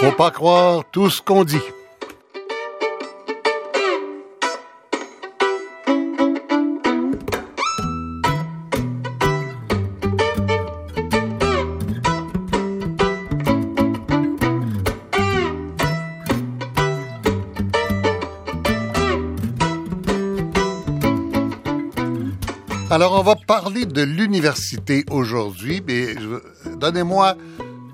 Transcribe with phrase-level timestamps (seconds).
[0.00, 1.60] Faut pas croire tout ce qu'on dit.
[23.50, 26.14] Parler de l'université aujourd'hui, mais
[26.76, 27.34] donnez-moi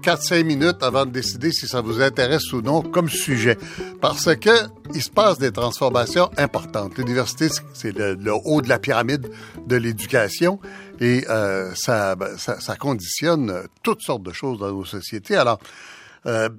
[0.03, 3.57] 4-5 minutes avant de décider si ça vous intéresse ou non comme sujet.
[4.03, 4.51] Parce que
[4.93, 6.99] il se passe des transformations importantes.
[6.99, 9.31] L'université, c'est le, haut de la pyramide
[9.67, 10.61] de l'éducation
[11.01, 15.37] et euh, ça, ben, ça, conditionne toutes sortes de choses dans nos sociétés.
[15.37, 15.59] Alors,
[16.27, 16.51] euh,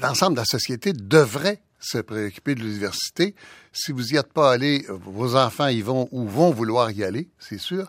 [0.00, 3.34] l'ensemble de la société devrait se préoccuper de l'université.
[3.72, 7.28] Si vous n'y êtes pas allé, vos enfants y vont ou vont vouloir y aller,
[7.38, 7.88] c'est sûr.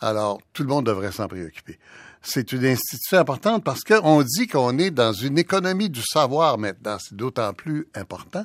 [0.00, 1.78] Alors, tout le monde devrait s'en préoccuper.
[2.22, 6.98] C'est une institution importante parce qu'on dit qu'on est dans une économie du savoir maintenant.
[7.00, 8.44] C'est d'autant plus important.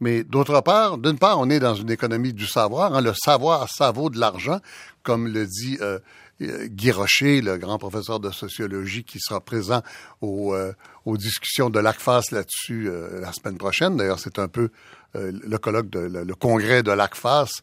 [0.00, 2.94] Mais d'autre part, d'une part, on est dans une économie du savoir.
[2.94, 3.00] Hein.
[3.00, 4.58] Le savoir, ça vaut de l'argent,
[5.04, 6.00] comme le dit euh,
[6.40, 9.82] Guy Rocher, le grand professeur de sociologie qui sera présent
[10.22, 10.72] euh,
[11.04, 13.96] aux discussions de l'ACFAS là-dessus euh, la semaine prochaine.
[13.96, 14.70] D'ailleurs, c'est un peu
[15.16, 17.60] le colloque, de, le, congrès de l'ACFAS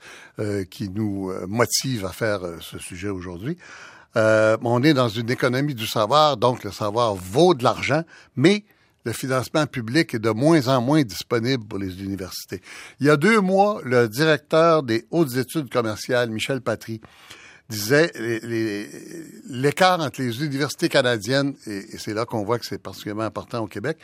[0.69, 3.58] qui nous motive à faire ce sujet aujourd'hui.
[4.16, 8.03] on est dans une économie du savoir, donc le savoir vaut de l'argent,
[8.38, 8.64] mais
[9.03, 12.61] le financement public est de moins en moins disponible pour les universités.
[12.99, 17.02] Il y a deux mois, le directeur des hautes études commerciales, Michel Patry,
[17.72, 18.11] disait
[19.50, 23.67] l'écart entre les universités canadiennes, et, c'est là qu'on voit que c'est particulièrement important au
[23.67, 23.97] Québec,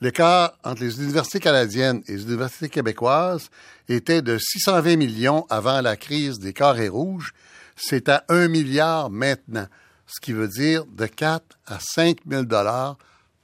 [0.00, 3.48] l'écart entre les universités canadiennes et les universités québécoises
[3.88, 7.32] était de 620 millions avant la crise des carrés rouges.
[7.76, 9.66] C'est à 1 milliard maintenant,
[10.06, 12.98] ce qui veut dire de 4 à 5 000 dollars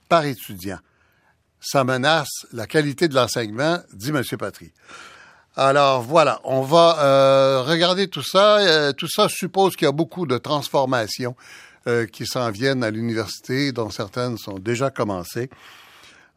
[0.08, 0.78] par étudiant.
[1.60, 4.22] Ça menace la qualité de l'enseignement, dit M.
[4.38, 4.72] Patry.
[5.56, 8.58] Alors voilà, on va euh, regarder tout ça.
[8.58, 11.34] Euh, tout ça suppose qu'il y a beaucoup de transformations
[11.88, 15.50] euh, qui s'en viennent à l'université, dont certaines sont déjà commencées.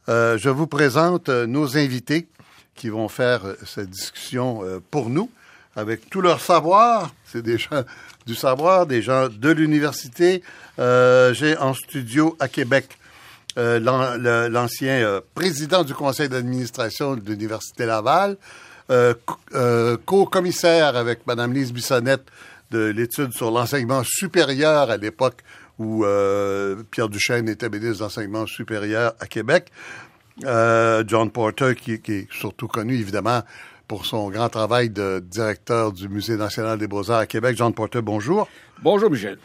[0.08, 2.28] je vous présente nos invités
[2.74, 5.30] qui vont faire cette discussion pour nous
[5.76, 7.12] avec tout leur savoir.
[7.24, 7.84] C'est des gens
[8.26, 10.42] du savoir, des gens de l'université.
[10.78, 12.98] J'ai en studio à Québec
[13.56, 18.38] l'ancien président du conseil d'administration de l'Université Laval,
[20.06, 22.26] co-commissaire avec Mme Lise Bissonnette
[22.72, 25.44] de l'étude sur l'enseignement supérieur à l'époque
[25.80, 29.72] où euh, Pierre Duchesne était ministre de l'enseignement supérieur à Québec.
[30.42, 33.42] John Porter, qui, est surtout connu évidemment
[33.88, 37.56] pour son grand travail de directeur du Musée national des beaux-arts à Québec.
[37.58, 38.48] John Porter, bonjour.
[38.82, 39.38] Bonjour, Michel.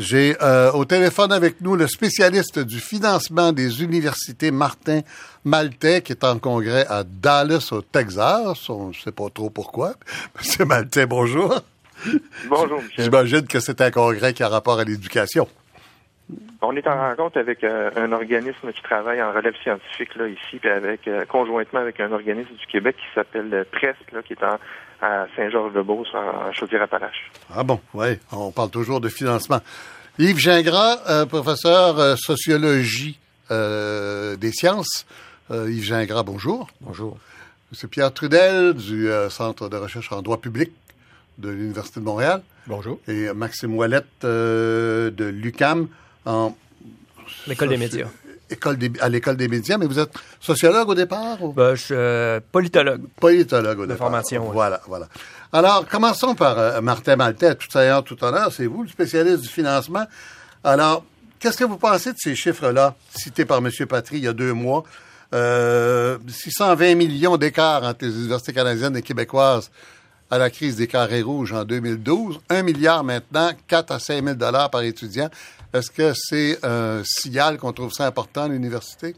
[0.00, 5.00] J'ai euh, au téléphone avec nous le spécialiste du financement des universités Martin
[5.44, 8.70] Maltais, qui est en congrès à Dallas, au Texas.
[8.70, 9.92] On ne sait pas trop pourquoi.
[10.38, 11.60] Monsieur Maltais, bonjour.
[12.48, 13.04] Bonjour, Michel.
[13.04, 15.46] J'imagine que c'est un congrès qui a rapport à l'éducation.
[16.62, 20.60] On est en rencontre avec euh, un organisme qui travaille en relève scientifique là ici,
[20.60, 24.44] puis avec euh, conjointement avec un organisme du Québec qui s'appelle Prest, là, qui est
[24.44, 24.56] en,
[25.02, 27.30] à Saint-Georges-de-Beauce, en Chaudière-Appalaches.
[27.54, 29.60] Ah bon, oui, on parle toujours de financement.
[30.18, 33.18] Yves Gingras, euh, professeur euh, sociologie
[33.50, 35.06] euh, des sciences.
[35.50, 36.68] Yves Gingras, bonjour.
[36.80, 37.18] Bonjour.
[37.72, 40.70] C'est Pierre Trudel du Centre de recherche en droit public
[41.38, 42.42] de l'Université de Montréal.
[42.68, 43.00] Bonjour.
[43.08, 45.88] Et Maxime Ouellette de l'UCAM
[46.24, 46.54] en...
[47.48, 48.06] L'école des médias
[49.00, 51.38] à l'école des médias, mais vous êtes sociologue au départ?
[51.54, 53.02] Ben, je suis euh, politologue.
[53.20, 54.08] Politologue au de départ.
[54.08, 55.08] formation, Voilà, voilà.
[55.52, 58.52] Alors, commençons par euh, Martin Maltais, tout à tout à l'heure.
[58.52, 60.04] C'est vous, le spécialiste du financement.
[60.62, 61.04] Alors,
[61.38, 63.70] qu'est-ce que vous pensez de ces chiffres-là, cités par M.
[63.88, 64.84] Patry il y a deux mois?
[65.32, 69.70] 620 euh, millions d'écarts entre les universités canadiennes et québécoises
[70.30, 72.40] à la crise des carrés rouges en 2012.
[72.50, 75.28] Un milliard maintenant, 4 à 5 000 dollars par étudiant.
[75.72, 79.14] Est-ce que c'est un signal qu'on trouve ça important à l'université?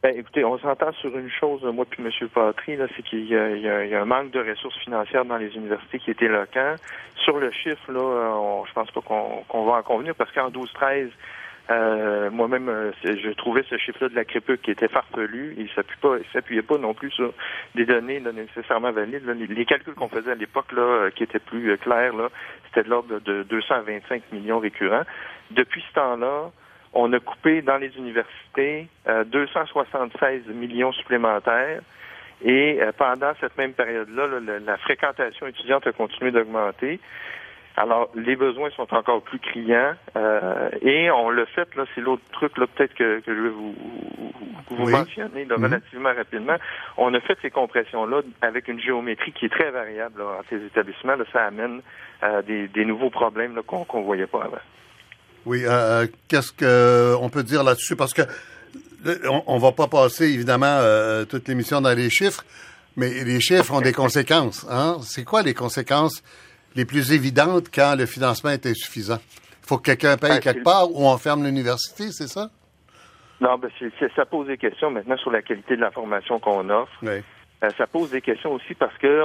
[0.00, 2.28] Ben, écoutez, on s'entend sur une chose, moi puis M.
[2.28, 6.22] Patry, c'est qu'il y, a un manque de ressources financières dans les universités qui est
[6.22, 6.76] éloquent.
[7.24, 11.10] Sur le chiffre, là, on, je pense pas qu'on va en convenir parce qu'en 12-13,
[11.70, 15.54] euh, moi-même, euh, je trouvais ce chiffre-là de la CREPE qui était farfelu.
[15.58, 17.32] Il ne s'appuyait pas non plus sur
[17.74, 19.26] des données nécessairement valides.
[19.26, 22.28] Les, calculs qu'on faisait à l'époque, là, euh, qui étaient plus clairs, là,
[22.66, 25.04] c'était de l'ordre de 225 millions récurrents.
[25.50, 26.50] Depuis ce temps-là,
[26.94, 28.88] on a coupé dans les universités
[29.26, 31.82] 276 millions supplémentaires
[32.42, 36.98] Et pendant cette même période-là, la fréquentation étudiante a continué d'augmenter.
[37.78, 42.24] Alors, les besoins sont encore plus criants euh, et on le fait, là, c'est l'autre
[42.32, 43.72] truc, là, peut-être que, je vais vous,
[44.70, 45.64] vous mentionner là, mhm.
[45.64, 46.56] relativement rapidement.
[46.96, 50.66] On a fait ces compressions-là avec une géométrie qui est très variable là, entre les
[50.66, 51.14] établissements.
[51.14, 51.80] Là, ça amène
[52.24, 54.62] euh, des, nouveaux problèmes qu'on ne voyait pas avant.
[55.46, 57.94] Oui, euh, qu'est-ce qu'on peut dire là-dessus?
[57.94, 58.22] Parce que
[59.46, 60.80] on, ne va pas passer, évidemment,
[61.30, 62.42] toute l'émission dans les chiffres,
[62.96, 64.66] mais les chiffres ont des conséquences.
[64.68, 64.96] Hein?
[65.02, 66.24] C'est quoi les conséquences
[66.74, 69.18] les plus évidentes quand le financement est insuffisant?
[69.62, 72.50] Il faut que quelqu'un paye ben, quelque part ou on ferme l'université, c'est ça?
[73.40, 73.70] Non, ben
[74.16, 76.92] ça pose des questions maintenant sur la qualité de la formation qu'on offre.
[77.02, 77.22] Oui.
[77.64, 79.24] Euh, ça pose des questions aussi parce que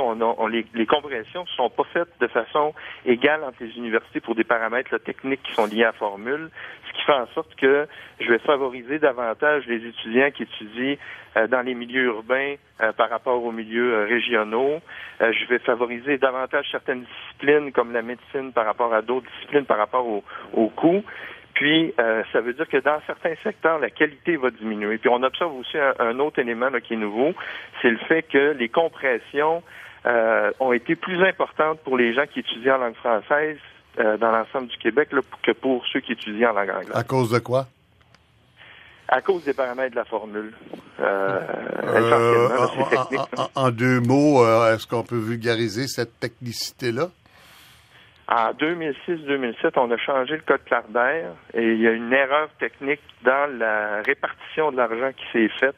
[0.49, 2.73] les, les compressions sont pas faites de façon
[3.05, 6.49] égale entre les universités pour des paramètres techniques qui sont liés à la formule,
[6.87, 7.87] ce qui fait en sorte que
[8.19, 10.95] je vais favoriser davantage les étudiants qui étudient
[11.37, 14.79] euh, dans les milieux urbains euh, par rapport aux milieux régionaux.
[15.19, 19.77] je vais favoriser davantage certaines disciplines comme la médecine par rapport à d'autres disciplines par
[19.77, 21.03] rapport aux au coûts.
[21.53, 24.97] Puis, euh, ça veut dire que dans certains secteurs, la qualité va diminuer.
[24.97, 27.33] Puis, on observe aussi un, autre élément qui est nouveau,
[27.81, 29.61] c'est le fait que les compressions
[30.05, 33.57] euh, ont été plus importantes pour les gens qui étudient en langue française
[33.99, 35.09] euh, dans l'ensemble du Québec
[35.43, 36.95] que pour ceux qui étudient en langue anglaise.
[36.95, 37.67] À cause de quoi?
[39.07, 40.53] À cause des paramètres de la formule.
[43.55, 47.09] en, deux mots, est-ce qu'on peut vulgariser cette technicité-là?
[48.29, 53.01] En 2006-2007, on a changé le code Clardaire et il y a une erreur technique
[53.23, 55.75] dans la répartition de l'argent qui s'est faite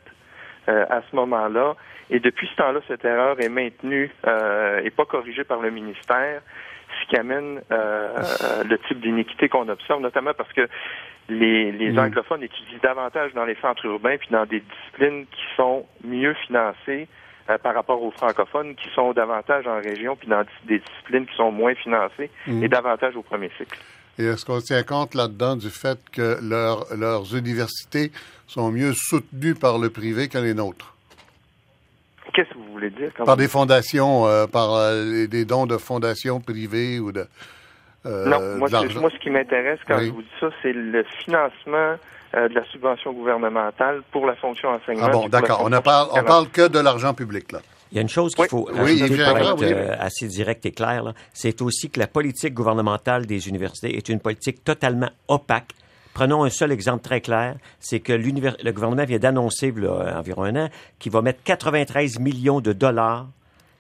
[0.70, 1.76] euh, à ce moment-là.
[2.12, 6.42] Et depuis ce temps-là, cette erreur est maintenue euh, et pas corrigée par le ministère,
[7.02, 10.68] ce qui amène euh, le type d'iniquité qu'on observe, notamment parce que
[11.30, 12.00] les, les mm.
[12.00, 17.08] anglophones étudient davantage dans les centres urbains puis dans des disciplines qui sont mieux financées
[17.50, 21.36] euh, par rapport aux francophones qui sont davantage en région puis dans des disciplines qui
[21.36, 22.64] sont moins financées mhm.
[22.64, 23.78] et davantage au premier cycle.
[24.18, 28.12] Et est-ce qu'on tient compte là-dedans du fait que leurs universités
[28.48, 30.96] sont mieux soutenues par le privé que les nôtres?
[32.34, 33.12] Qu'est-ce que vous voulez dire?
[33.26, 37.28] Par des fondations, euh, par euh, des dons de fondations privées ou de.
[38.06, 41.96] non, moi, moi, ce qui m'intéresse quand je vous dis ça, c'est le financement
[42.36, 45.08] de la subvention gouvernementale pour la fonction enseignement.
[45.08, 45.62] Ah bon, d'accord.
[45.64, 47.60] On ne parle, on parle que de l'argent public, là.
[47.92, 51.14] Il y a une chose qu'il faut oui, pour être euh, assez direct et clair,
[51.34, 55.72] c'est aussi que la politique gouvernementale des universités est une politique totalement opaque.
[56.14, 60.18] Prenons un seul exemple très clair, c'est que le gouvernement vient d'annoncer, il y a
[60.18, 63.28] environ un an, qu'il va mettre 93 millions de dollars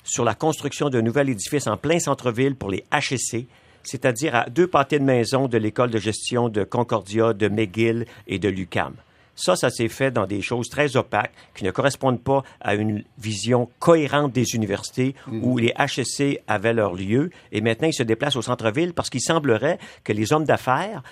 [0.03, 3.47] sur la construction d'un nouvel édifice en plein centre-ville pour les HSC,
[3.87, 8.39] c'est-à-dire à deux pâtés de maison de l'école de gestion de Concordia, de McGill et
[8.39, 8.93] de l'UCAM.
[9.35, 13.03] Ça, ça s'est fait dans des choses très opaques qui ne correspondent pas à une
[13.17, 15.43] vision cohérente des universités mm.
[15.43, 19.21] où les HSC avaient leur lieu et maintenant ils se déplacent au centre-ville parce qu'il
[19.21, 21.03] semblerait que les hommes d'affaires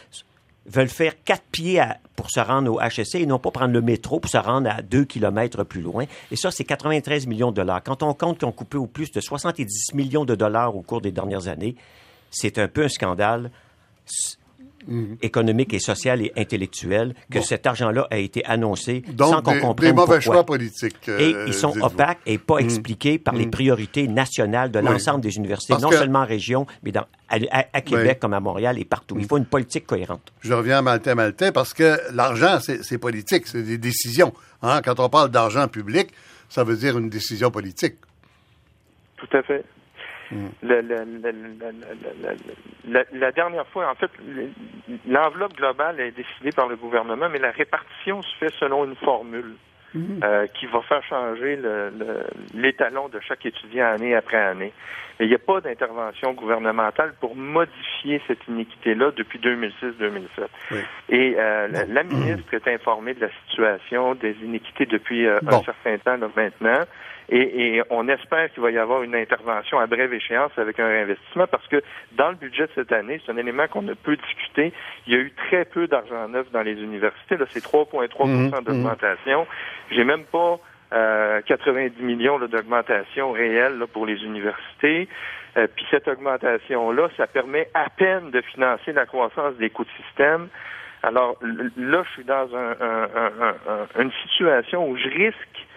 [0.65, 1.83] veulent faire quatre pieds
[2.15, 4.81] pour se rendre au HSC et non pas prendre le métro pour se rendre à
[4.81, 6.05] deux kilomètres plus loin.
[6.31, 7.83] Et ça, c'est 93 millions de dollars.
[7.83, 11.01] Quand on compte qu'ils ont coupé au plus de 70 millions de dollars au cours
[11.01, 11.75] des dernières années,
[12.33, 13.51] c'est un peu un scandale
[14.87, 15.17] mhm.
[15.21, 19.95] économique et social et intellectuel que cet argent-là a été annoncé sans qu'on comprenne des
[19.95, 21.07] mauvais choix politiques.
[21.07, 22.65] et euh, ils sont opaques et pas mhm.
[22.65, 23.51] expliqués par les mhm.
[23.51, 28.33] priorités nationales de l'ensemble des universités, non seulement en région, mais dans, à, Québec comme
[28.33, 29.15] à Montréal et partout.
[29.19, 30.33] Il faut une politique cohérente.
[30.41, 34.33] Je reviens à Maltais Maltais parce que l'argent, c'est politique, c'est des décisions.
[34.61, 34.81] Hein.
[34.83, 36.09] Quand on parle d'argent public,
[36.49, 37.95] ça veut dire une décision politique.
[39.17, 39.63] Tout à fait.
[40.61, 40.81] La,
[43.11, 44.11] la, dernière fois, en fait,
[45.07, 49.55] l'enveloppe globale est décidée par le gouvernement, mais la répartition se fait selon une formule
[49.93, 50.19] mhm.
[50.23, 51.59] euh, qui va faire changer
[52.53, 54.73] l'étalon de chaque étudiant année après année.
[55.19, 60.81] Mais il n'y a pas d'intervention gouvernementale pour modifier cette iniquité-là depuis 2006-2007.
[61.09, 65.97] Et euh, la, ministre est informée de la situation des iniquités depuis euh, un certain
[65.99, 66.81] temps maintenant.
[67.29, 71.47] Et, on espère qu'il va y avoir une intervention à brève échéance avec un réinvestissement
[71.47, 71.81] parce que
[72.13, 74.73] dans le budget de cette année, c'est un élément qu'on ne peut discuter.
[75.07, 77.37] Il y a eu très peu d'argent neuf dans les universités.
[77.37, 79.47] Là, c'est 3,3 mmh, mmh, d'augmentation.
[79.91, 80.59] J'ai même pas
[80.91, 85.07] 90 euh, millions d'augmentation réelle pour les universités.
[85.55, 90.03] Euh, puis cette augmentation-là, ça permet à peine de financer la croissance des coûts de
[90.05, 90.49] système.
[91.03, 92.47] Alors là, je suis dans
[93.99, 95.67] une situation où je risque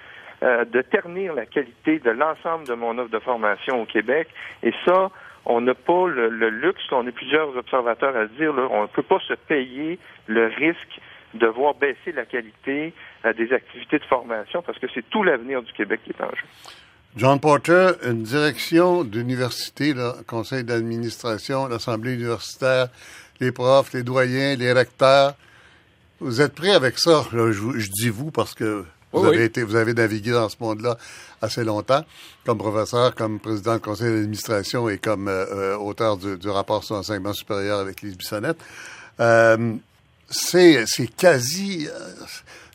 [0.46, 4.28] euh, de ternir la qualité de l'ensemble de mon offre de formation au Québec.
[4.62, 5.10] Et ça,
[5.44, 9.18] on n'a pas le, luxe, on est plusieurs observateurs à dire, on ne peut pas
[9.26, 11.00] se payer le risque
[11.34, 12.94] de voir baisser la qualité
[13.36, 16.46] des activités de formation parce que c'est tout l'avenir du Québec qui est en jeu.
[17.16, 22.88] John Porter, une direction d'université, le conseil d'administration, l'assemblée universitaire,
[23.40, 25.34] les profs, les doyens, les recteurs.
[26.20, 27.24] Vous êtes prêts avec ça?
[27.32, 28.84] je, dis vous parce que
[29.16, 30.96] vous avez été, vous avez navigué dans ce monde-là
[31.42, 32.04] assez longtemps,
[32.44, 36.94] comme professeur, comme président du conseil d'administration et comme euh, euh, auteur du, rapport sur
[36.94, 38.58] l'enseignement supérieur avec Lise Bissonnette.
[39.20, 39.74] Euh,
[40.28, 41.88] c'est quasi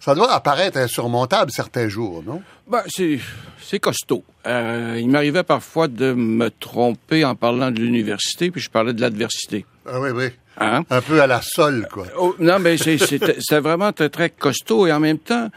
[0.01, 2.41] ça doit apparaître insurmontable certains jours, non?
[2.67, 3.19] Ben, c'est,
[3.61, 4.23] c'est costaud.
[4.47, 9.01] Euh, il m'arrivait parfois de me tromper en parlant de l'université, puis je parlais de
[9.01, 9.63] l'adversité.
[9.85, 10.29] Ah oui, oui.
[10.57, 10.83] Hein?
[10.89, 12.07] Un peu à la sol, quoi.
[12.17, 14.87] Oh, non, mais c'est, c'était, vraiment très, très costaud.
[14.87, 15.49] Et en même temps,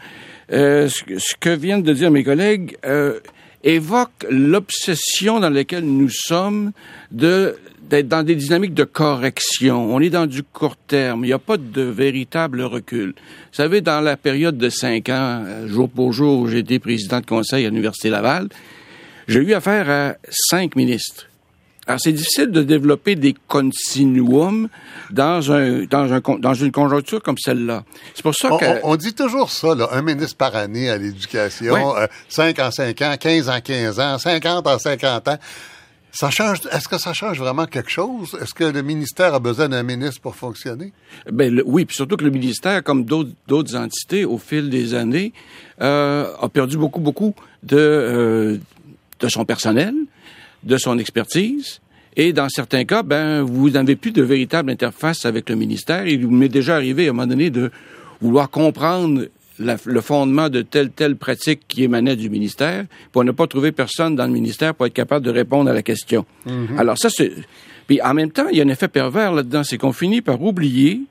[0.51, 3.19] euh, ce, que viennent de dire mes collègues euh,
[3.63, 6.71] évoque l'obsession dans laquelle nous sommes
[7.11, 7.55] de
[7.89, 9.93] d'être dans des dynamiques de correction.
[9.93, 11.23] On est dans du court terme.
[11.23, 13.09] Il n'y a pas de véritable recul.
[13.09, 17.19] Vous savez, dans la période de cinq ans, euh, jour pour jour, où été président
[17.19, 18.49] de conseil à l'Université Laval,
[19.27, 21.27] j'ai eu affaire à cinq ministres.
[21.87, 24.69] Alors, c'est difficile de développer des continuums
[25.11, 27.83] dans un, dans un, dans une conjoncture comme celle-là.
[28.15, 28.65] C'est pour ça que...
[28.83, 33.01] On, dit toujours ça, là, un ministre par année à l'éducation, euh, cinq en cinq
[33.03, 35.37] ans, quinze en quinze ans, cinquante en cinquante ans.
[36.11, 36.59] Ça change.
[36.71, 38.37] Est-ce que ça change vraiment quelque chose?
[38.41, 40.93] Est-ce que le ministère a besoin d'un ministre pour fonctionner?
[41.29, 45.33] Ben oui, puis surtout que le ministère, comme d'autres entités, au fil des années,
[45.81, 48.57] euh, a perdu beaucoup, beaucoup de euh,
[49.19, 49.93] de son personnel,
[50.65, 51.79] de son expertise.
[52.17, 56.07] Et dans certains cas, ben, vous n'avez plus de véritable interface avec le ministère.
[56.07, 57.71] Il m'est déjà arrivé à un moment donné de
[58.21, 63.47] vouloir comprendre le fondement de telle telle pratique qui émanait du ministère, pour ne pas
[63.47, 66.25] trouver personne dans le ministère pour être capable de répondre à la question.
[66.45, 66.77] Mhm.
[66.77, 67.31] Alors ça, c'est...
[67.87, 70.41] Puis en même temps, il y a un effet pervers là-dedans, c'est qu'on finit par
[70.41, 71.01] oublier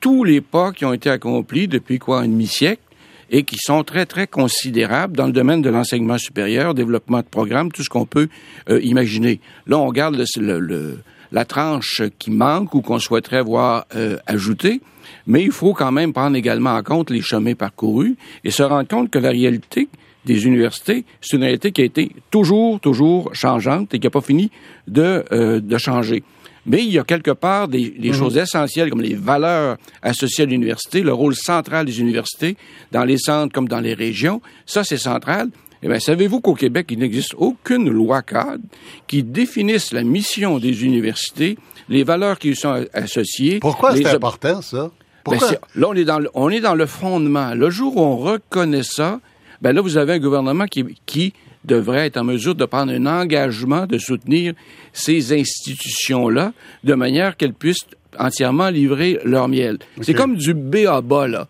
[0.00, 2.82] tous les pas qui ont été accomplis depuis quoi, un demi-siècle,
[3.30, 7.72] et qui sont très, très considérables dans le domaine de l'enseignement supérieur, développement de programmes,
[7.72, 8.28] tout ce qu'on peut
[8.70, 9.40] euh, imaginer.
[9.66, 10.98] Là, on regarde le,
[11.32, 14.80] la tranche qui manque ou qu'on souhaiterait voir euh, ajoutée
[15.26, 18.88] mais il faut quand même prendre également en compte les chemins parcourus et se rendre
[18.88, 19.88] compte que la réalité
[20.24, 24.20] des universités, c'est une réalité qui a été toujours, toujours changeante et qui n'a pas
[24.20, 24.50] fini
[24.88, 26.24] de, euh, de changer.
[26.66, 28.14] Mais il y a quelque part des, des mhm.
[28.14, 32.56] choses essentielles comme les valeurs associées à l'université, le rôle central des universités
[32.92, 34.42] dans les centres comme dans les régions.
[34.66, 35.48] Ça, c'est central.
[35.82, 38.62] Eh bien, savez-vous qu'au Québec, il n'existe aucune loi cadre
[39.06, 41.58] qui définisse la mission des universités,
[41.88, 43.60] les valeurs qui y sont associées.
[43.60, 44.90] Pourquoi c'est important, ça?
[45.28, 45.38] Ben,
[45.74, 47.54] là, on est, dans le, on est dans le fondement.
[47.54, 49.20] Le jour où on reconnaît ça,
[49.60, 51.32] ben là, vous avez un gouvernement qui, qui
[51.66, 54.54] devrait être en mesure de prendre un engagement de soutenir
[54.92, 56.52] ces institutions-là
[56.84, 57.86] de manière qu'elles puissent
[58.18, 59.78] entièrement livrer leur miel.
[60.00, 61.48] C'est comme du B à bas, là.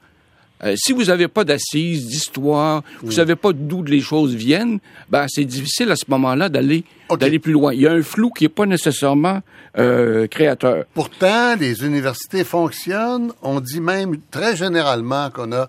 [0.65, 4.79] Euh, si vous n'avez pas d'assises, d'histoire, vous ne savez pas d'où les choses viennent,
[5.11, 6.85] ben c'est difficile à ce moment-là d'aller
[7.19, 7.75] d'aller plus loin.
[7.75, 9.43] Il y a un flou qui n'est pas nécessairement
[9.77, 10.85] euh, créateur.
[10.95, 13.33] Pourtant, les universités fonctionnent.
[13.43, 15.69] On dit même très généralement qu'on a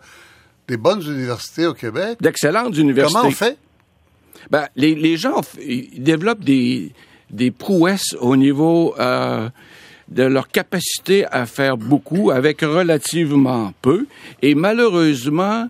[0.69, 2.17] des bonnes universités au Québec.
[2.21, 3.13] D'excellentes universités.
[3.13, 3.57] Comment on fait?
[4.51, 5.41] Ben, les, gens
[5.97, 6.91] développent des,
[7.29, 9.49] des prouesses au niveau euh,
[10.09, 14.05] de leur capacité à faire beaucoup avec relativement peu.
[14.41, 15.67] Et malheureusement,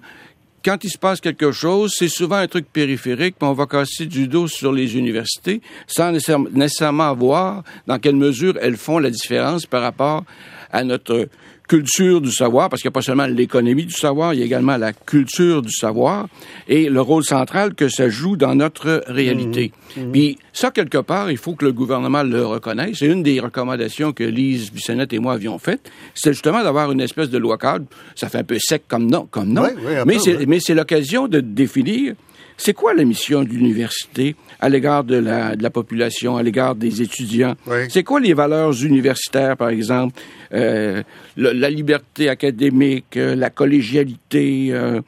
[0.63, 4.05] quand il se passe quelque chose, c'est souvent un truc périphérique, puis on va casser
[4.05, 9.65] du dos sur les universités sans nécessairement voir dans quelle mesure elles font la différence
[9.65, 10.25] par rapport
[10.71, 11.29] à notre
[11.67, 14.45] culture du savoir, parce qu'il n'y a pas seulement l'économie du savoir, il y a
[14.45, 16.27] également la culture du savoir
[16.67, 19.71] et le rôle central que ça joue dans notre réalité.
[19.95, 20.01] Mmh.
[20.01, 20.11] Mmh.
[20.11, 22.97] Puis ça, quelque part, il faut que le gouvernement le reconnaisse.
[22.99, 25.91] C'est une des recommandations que Lise Bissonnette et moi avions faites.
[26.13, 27.85] C'est justement d'avoir une espèce de loi cadre.
[28.15, 29.67] Ça fait un peu sec comme non, comme non.
[30.05, 32.15] mais c'est l'occasion de définir
[32.57, 36.75] c'est quoi la mission de l'université à l'égard de la, de la, population, à l'égard
[36.75, 37.55] des étudiants?
[37.89, 40.19] C'est quoi les valeurs universitaires, par exemple?
[40.53, 41.03] Euh,
[41.35, 45.01] la liberté académique, euh, la collégialité, euh,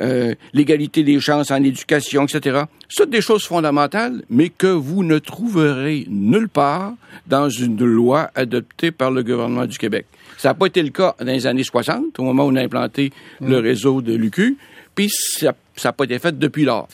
[0.00, 2.62] euh, l'égalité des chances en éducation, etc.
[2.88, 6.94] C'est des choses fondamentales, mais que vous ne trouverez nulle part
[7.26, 10.06] dans une loi adoptée par le gouvernement du Québec.
[10.38, 12.62] Ça n'a pas été le cas dans les années 60, au moment où on a
[12.62, 13.64] implanté le mm.
[13.64, 14.56] réseau de l'UQ.
[14.94, 16.88] Puis ça n'a pas été fait depuis lors.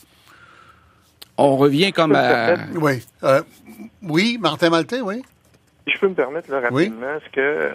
[1.36, 2.56] On revient comme à...
[2.74, 3.04] Oui.
[3.22, 3.42] Euh,
[4.02, 5.22] oui, Martin Maltais, oui.
[5.86, 7.70] Je peux me permettre là, rapidement ce que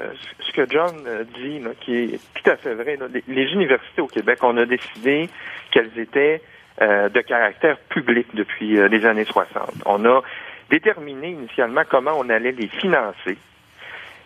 [0.45, 0.93] ce que John
[1.35, 2.97] dit, qui est tout à fait vrai.
[3.27, 5.29] Les, universités au Québec, on a décidé
[5.71, 6.41] qu'elles étaient
[6.81, 9.71] euh, de caractère public depuis euh, les années 60.
[9.85, 10.21] On a
[10.69, 13.37] déterminé initialement comment on allait les financer.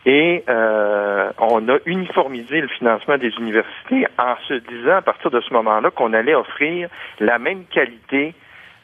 [0.09, 5.41] Et euh, on a uniformisé le financement des universités en se disant à partir de
[5.41, 6.87] ce moment-là qu'on allait offrir
[7.19, 8.33] la même qualité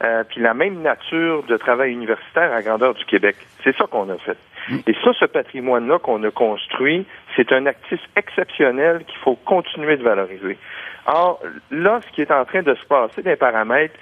[0.02, 3.36] euh, puis la même nature de travail universitaire à grandeur du Québec.
[3.62, 4.36] C'est ça qu'on a fait.
[4.68, 4.78] Mm.
[4.86, 10.02] Et ça, ce patrimoine-là qu'on a construit, c'est un actif exceptionnel qu'il faut continuer de
[10.02, 10.58] valoriser.
[11.06, 11.40] Or,
[11.70, 13.94] là, ce qui est en train de se passer des paramètres,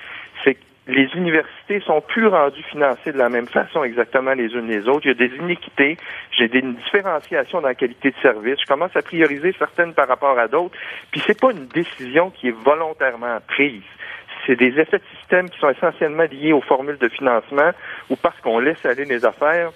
[0.43, 4.67] c'est que les universités sont plus rendues financées de la même façon exactement les unes
[4.67, 5.03] les autres.
[5.05, 5.97] Il y a des iniquités,
[6.37, 8.57] j'ai des différenciations dans la qualité de service.
[8.61, 10.77] Je commence à prioriser certaines par rapport à d'autres.
[11.13, 13.83] Puis c'est pas une décision qui est volontairement prise.
[14.45, 17.71] C'est des effets de système qui sont essentiellement liés aux formules de financement
[18.11, 19.71] ou parce qu'on laisse aller les affaires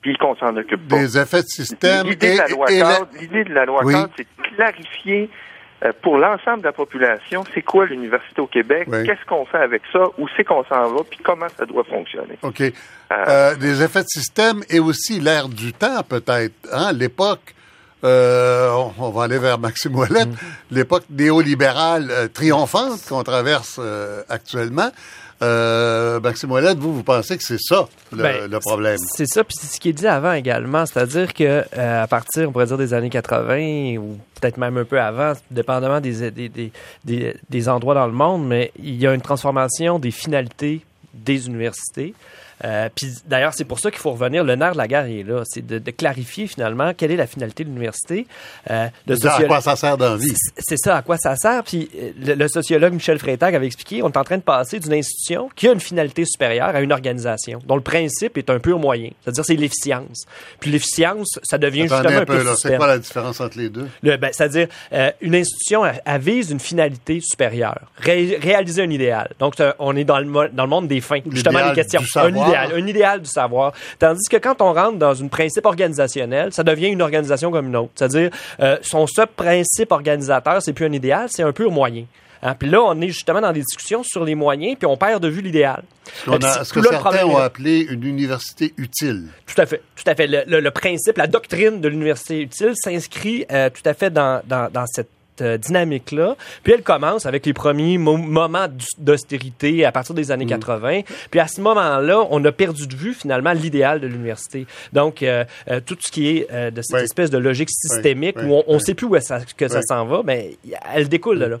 [0.00, 0.96] puis qu'on s'en occupe pas.
[0.96, 2.06] Des effets de système.
[2.06, 5.30] L'idée de la loi cadre, l'idée de la loi cadre, c'est de clarifier
[5.92, 10.04] pour l'ensemble de la population, c'est quoi l'université au Québec, qu'est-ce qu'on fait avec ça,
[10.18, 12.38] où c'est qu'on s'en va, puis comment ça doit fonctionner?
[12.42, 12.60] OK.
[12.60, 12.72] Euh,
[13.10, 16.54] euh, des effets de système et aussi l'ère du temps, peut-être.
[16.72, 16.92] Hein?
[16.92, 17.54] L'époque,
[18.02, 20.36] on va aller vers Maxime Ouellette, mm.
[20.72, 23.80] l'époque néolibérale triomphante qu'on traverse
[24.28, 24.90] actuellement.
[25.44, 28.96] Euh, Maxime vous, vous pensez que c'est ça le, ben, problème?
[29.14, 32.48] C'est ça, puis c'est ce qui est dit avant également, c'est-à-dire que euh, à partir,
[32.48, 36.72] on pourrait dire, des années 80 ou peut-être même un peu avant, dépendamment des, des,
[37.04, 40.80] des, des endroits dans le monde, mais il y a une transformation des finalités
[41.12, 42.14] des universités.
[42.64, 44.44] Euh, puis d'ailleurs, c'est pour ça qu'il faut revenir.
[44.44, 45.42] Le nerf de la guerre est là.
[45.44, 48.26] C'est de, clarifier finalement quelle est la finalité de l'université.
[48.70, 50.34] Euh, à quoi ça sert dans vie.
[50.58, 51.62] C'est ça, à quoi ça sert.
[51.64, 54.94] Puis euh, le, sociologue Michel Freytag avait expliqué on est en train de passer d'une
[54.94, 58.78] institution qui a une finalité supérieure à une organisation dont le principe est un pur
[58.78, 59.10] moyen.
[59.22, 60.24] C'est-à-dire, c'est l'efficience.
[60.60, 63.88] Puis l'efficience, ça devient justement un, peu, C'est quoi la différence entre les deux?
[64.02, 67.90] Ben, c'est-à-dire, euh, une institution, elle, vise une finalité supérieure.
[68.04, 69.30] réaliser un idéal.
[69.38, 71.20] Donc, on est dans le, dans le monde des fins.
[71.30, 72.02] Justement, les questions
[72.44, 73.72] un idéal du savoir.
[73.98, 77.76] Tandis que quand on rentre dans une principe organisationnel, ça devient une organisation comme une
[77.76, 77.92] autre.
[77.94, 82.04] C'est-à-dire, euh, son seul principe organisateur, c'est plus un idéal, c'est un pur moyen.
[82.42, 82.54] Hein?
[82.58, 85.28] Puis là, on est justement dans des discussions sur les moyens, puis on perd de
[85.28, 85.82] vue l'idéal.
[86.26, 89.28] Ce, que certains ont appelé une université utile.
[89.46, 90.26] Tout à fait, tout à fait.
[90.26, 94.86] Le, principe, la doctrine de l'université utile s'inscrit euh, tout à fait dans, dans, dans
[94.86, 95.08] cette
[95.40, 96.36] euh, dynamique-là.
[96.62, 98.66] Puis elle commence avec les premiers moments
[98.98, 101.00] d'austérité à partir des années 80.
[101.00, 101.02] Mm.
[101.30, 104.66] Puis à ce moment-là, on a perdu de vue finalement l'idéal de l'université.
[104.92, 108.74] Donc, euh, euh, tout ce qui est de cette espèce de logique systémique où on
[108.74, 110.56] ne sait plus où ça, que ça s'en va, mais
[110.94, 111.56] elle découle de là.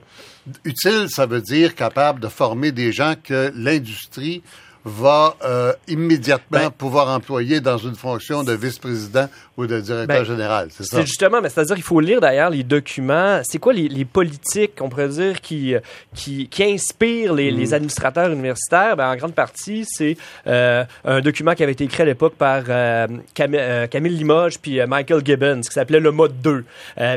[0.64, 4.42] Utile, ça veut dire capable de former des gens que l'industrie
[4.84, 10.24] va euh, immédiatement ben, pouvoir employer dans une fonction de vice-président ou de directeur ben,
[10.24, 10.68] général.
[10.70, 11.00] C'est ça?
[11.00, 13.40] Justement, mais c'est-à-dire qu'il faut lire d'ailleurs les documents.
[13.44, 15.74] C'est quoi les, les, politiques, on pourrait dire, qui,
[16.14, 17.74] qui, qui inspirent les, les mm.
[17.74, 18.96] administrateurs universitaires?
[18.96, 20.16] Ben, en grande partie, c'est
[20.46, 23.06] euh, un document qui avait été écrit à l'époque par euh,
[23.40, 26.64] euh Camille Limoges puis euh, Michael Gibbons, qui s'appelait le mode 2.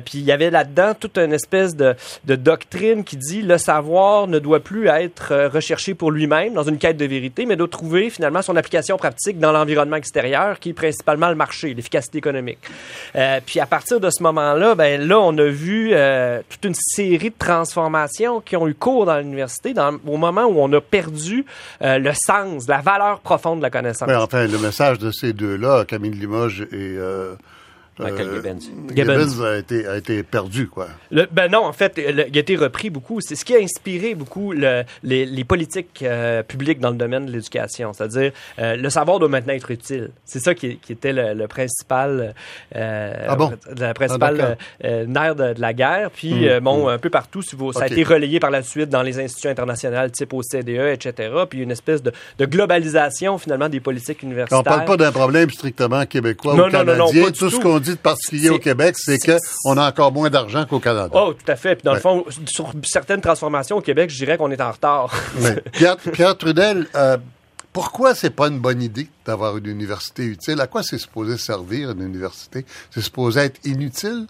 [0.05, 4.27] puis il y avait là-dedans toute une espèce de, de doctrine qui dit le savoir
[4.27, 8.09] ne doit plus être recherché pour lui-même dans une quête de vérité, mais de trouver
[8.09, 12.59] finalement son application pratique dans l'environnement extérieur, qui est principalement le marché, l'efficacité économique.
[13.15, 16.75] Euh, puis à partir de ce moment-là, ben là, on a vu euh, toute une
[16.75, 19.73] série de transformations qui ont eu cours dans l'université
[20.05, 21.45] au moment où on a perdu
[21.81, 24.07] euh, le sens, la valeur profonde de la connaissance.
[24.07, 26.97] Mais enfin, le message de ces deux-là, Camille Limoges et
[27.99, 28.95] Michael euh, Gibbons.
[28.95, 30.87] Gibbons, a, été, a été perdu, quoi.
[31.11, 33.21] ben non, en fait, il a été repris beaucoup.
[33.21, 37.25] C'est ce qui a inspiré beaucoup le, les, les, politiques euh, publiques dans le domaine
[37.25, 37.93] de l'éducation.
[37.93, 40.11] C'est-à-dire, euh, le savoir doit maintenant être utile.
[40.25, 42.33] C'est ça qui, qui, était le, le principal,
[42.75, 43.51] ah bon?
[43.77, 46.11] la principale ah, nerf de, la guerre.
[46.11, 46.89] Puis, hum, bon, hum.
[46.89, 50.33] un peu partout, ça a été relayé par la suite dans les institutions internationales, type
[50.33, 51.31] OCDE, etc.
[51.49, 54.59] Puis, une espèce de, de globalisation, finalement, des politiques universitaires.
[54.59, 57.31] On parle pas d'un problème strictement québécois ou canadien.
[57.31, 61.13] tout ce qu'on de particulier au Québec, c'est qu'on a encore moins d'argent qu'au Canada.
[61.13, 61.75] Oh, tout à fait.
[61.75, 65.13] Puis dans le fond, sur certaines transformations au Québec, je dirais qu'on est en retard.
[66.13, 67.17] Pierre, Trudel, euh,
[67.73, 70.59] pourquoi c'est pas une bonne idée d'avoir une université utile?
[70.61, 72.65] À quoi c'est supposé servir une université?
[72.89, 74.27] C'est supposé être inutile?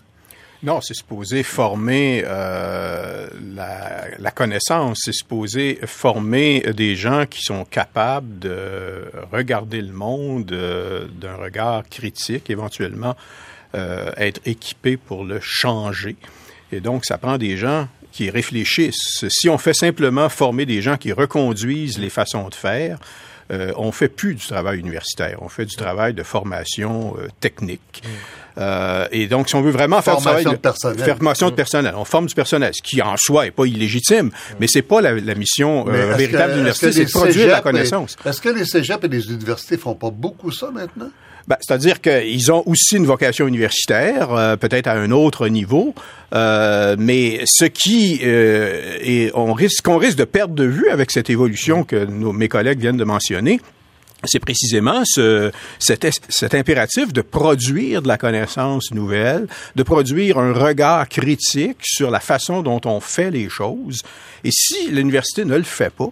[0.64, 8.40] Non, c'est supposé former euh, la, connaissance, c'est supposé former des gens qui sont capables
[8.40, 13.16] de regarder le monde euh, d'un regard critique, éventuellement
[13.76, 16.16] euh, être équipés pour le changer.
[16.72, 19.26] Et donc, ça prend des gens qui réfléchissent.
[19.30, 22.98] Si on fait simplement former des gens qui reconduisent les façons de faire,
[23.50, 28.04] on fait plus du travail universitaire, on fait du travail de formation technique.
[28.04, 28.10] Mm.
[28.58, 32.26] Euh, et donc, si on veut vraiment faire formation de, formation de personnel, on forme
[32.26, 36.52] du personnel, ce qui en soi est pas illégitime, mais c'est pas la, mission véritable
[36.52, 38.16] de l'université, c'est de produire la connaissance.
[38.26, 41.10] Est-ce que les cégeps et les universités font pas beaucoup ça maintenant?
[41.48, 45.96] Ben, C'est-à-dire qu'ils ont aussi une vocation universitaire, euh, peut-être à un autre niveau,
[46.36, 51.10] euh, mais ce qui euh, est, on risque, qu'on risque de perdre de vue avec
[51.10, 53.62] cette évolution que nos, mes collègues viennent de mentionner,
[54.24, 60.54] c'est précisément ce, cet, cet, impératif de produire de la connaissance nouvelle, de produire un
[60.54, 64.02] regard critique sur la façon dont on fait les choses.
[64.44, 66.12] Et si l'université ne le fait pas,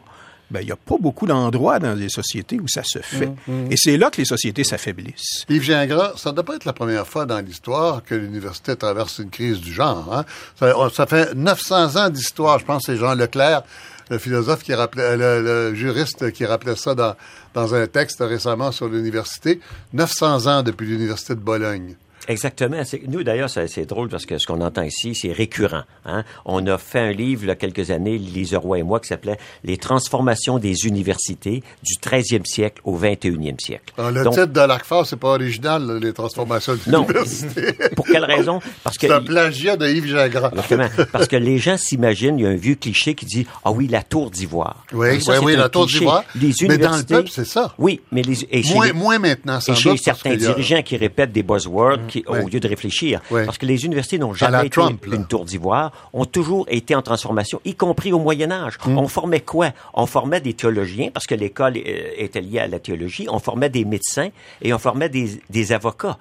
[0.51, 3.25] ben, il n'y a pas beaucoup d'endroits dans les sociétés où ça se fait.
[3.25, 3.71] Mmh, mmh.
[3.71, 5.43] Et c'est là que les sociétés s'affaiblissent.
[5.49, 9.17] Yves Gingras, ça ne doit pas être la première fois dans l'histoire que l'université traverse
[9.17, 10.13] une crise du genre.
[10.13, 10.23] Hein?
[10.59, 12.59] Ça, ça, fait 900 ans d'histoire.
[12.59, 13.63] Je pense c'est Jean Leclerc,
[14.09, 17.15] le philosophe qui rappelait, le, le juriste qui rappelait ça dans,
[17.53, 19.59] dans un texte récemment sur l'université.
[19.93, 21.95] 900 ans depuis l'université de Bologne.
[22.27, 22.81] Exactement.
[23.07, 25.83] Nous, d'ailleurs, c'est drôle parce que ce qu'on entend ici, c'est récurrent.
[26.05, 26.23] Hein?
[26.45, 29.07] On a fait un livre, il y a quelques années, Lise Roy et moi, qui
[29.07, 33.93] s'appelait Les transformations des universités du 13e siècle au 21e siècle.
[33.97, 37.03] Alors, le titre de l'ACFA, c'est pas original, les transformations des non.
[37.03, 37.73] universités.
[37.95, 38.59] Pour quelle raison?
[38.83, 39.07] Parce que.
[39.07, 40.49] C'est un plagiat de Yves Gingras.
[40.49, 41.05] Exactement.
[41.11, 43.87] Parce que les gens s'imaginent, il y a un vieux cliché qui dit, ah oui,
[43.87, 44.83] la tour d'ivoire.
[44.93, 46.23] Oui, ça, oui, oui la tour d'ivoire.
[46.35, 47.73] Mais dans le peuple, c'est ça.
[47.77, 48.45] Oui, mais les.
[48.51, 52.47] Et moins, les, moins maintenant, Et chez certains dirigeants qui répètent des buzzwords, mmh au
[52.47, 53.21] lieu de réfléchir.
[53.29, 57.59] Parce que les universités n'ont jamais été une tour d'ivoire, ont toujours été en transformation,
[57.65, 58.77] y compris au Moyen Âge.
[58.85, 58.97] Hmm.
[58.97, 59.71] On formait quoi?
[59.93, 63.69] On formait des théologiens, parce que l'école euh, était liée à la théologie, on formait
[63.69, 64.29] des médecins
[64.61, 66.17] et on formait des, des avocats.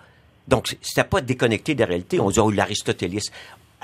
[0.49, 2.21] Donc, c'était pas déconnecté des réalités.
[2.21, 3.33] On disait, oh, l'aristotélisme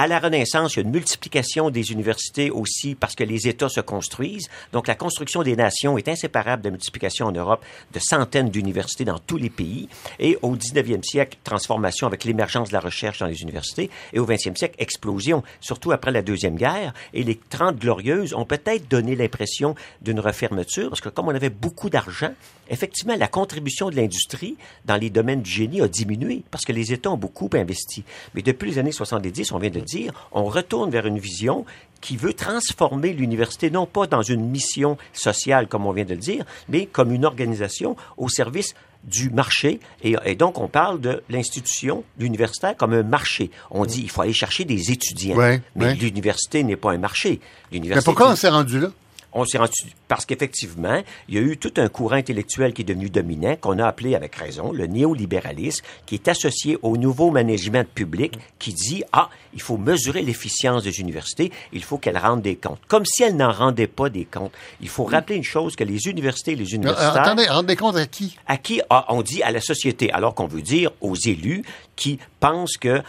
[0.01, 3.69] à la Renaissance, il y a une multiplication des universités aussi parce que les États
[3.69, 4.49] se construisent.
[4.73, 9.05] Donc, la construction des nations est inséparable de la multiplication en Europe de centaines d'universités
[9.05, 9.91] dans tous les pays.
[10.19, 13.91] Et au 19e siècle, transformation avec l'émergence de la recherche dans les universités.
[14.15, 16.95] Et au 20e siècle, explosion, surtout après la Deuxième Guerre.
[17.13, 21.51] Et les Trente Glorieuses ont peut-être donné l'impression d'une refermeture parce que comme on avait
[21.51, 22.33] beaucoup d'argent,
[22.71, 26.91] effectivement, la contribution de l'industrie dans les domaines du génie a diminué parce que les
[26.95, 28.03] États ont beaucoup investi.
[28.35, 29.90] Mais depuis les années 70, on vient de
[30.33, 31.65] on retourne vers une vision
[32.01, 36.21] qui veut transformer l'université, non pas dans une mission sociale, comme on vient de le
[36.21, 38.75] dire, mais comme une organisation au service
[39.05, 39.81] du marché.
[40.03, 43.51] Et, donc, on parle de l'institution universitaire comme un marché.
[43.71, 45.37] On dit il faut aller chercher des étudiants.
[45.77, 47.41] mais l'université n'est pas un marché.
[47.73, 48.89] Mais pourquoi on s'est rendu là?
[49.33, 49.73] On s'est rendu
[50.09, 53.79] parce qu'effectivement, il y a eu tout un courant intellectuel qui est devenu dominant, qu'on
[53.79, 59.05] a appelé avec raison le néolibéralisme, qui est associé au nouveau management public, qui dit
[59.13, 63.23] ah, il faut mesurer l'efficience des universités, il faut qu'elles rendent des comptes, comme si
[63.23, 64.53] elles n'en rendaient pas des comptes.
[64.81, 67.97] Il faut rappeler une chose que les universités, les universitaires, euh, attendez, rendent des comptes
[67.97, 68.37] à qui?
[68.47, 68.81] À qui?
[68.91, 71.63] Ah, On dit à la société, alors qu'on veut dire aux élus
[71.97, 73.03] qui pensent que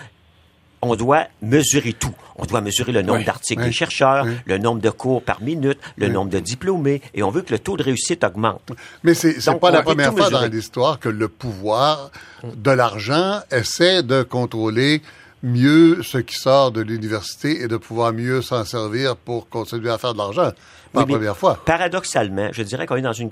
[0.82, 2.14] on doit mesurer tout.
[2.36, 6.08] On doit mesurer le nombre d'articles des chercheurs, le nombre de cours par minute, le
[6.08, 8.72] nombre de diplômés, et on veut que le taux de réussite augmente.
[9.04, 12.12] Mais c'est n'est pas la première fois dans l'histoire que le pouvoir
[12.44, 15.02] de l'argent essaie de contrôler
[15.44, 19.98] mieux ce qui sort de l'université et de pouvoir mieux s'en servir pour continuer à
[19.98, 20.52] faire de l'argent.
[20.94, 21.60] Pas la première fois.
[21.66, 23.32] Paradoxalement, je dirais qu'on est dans une,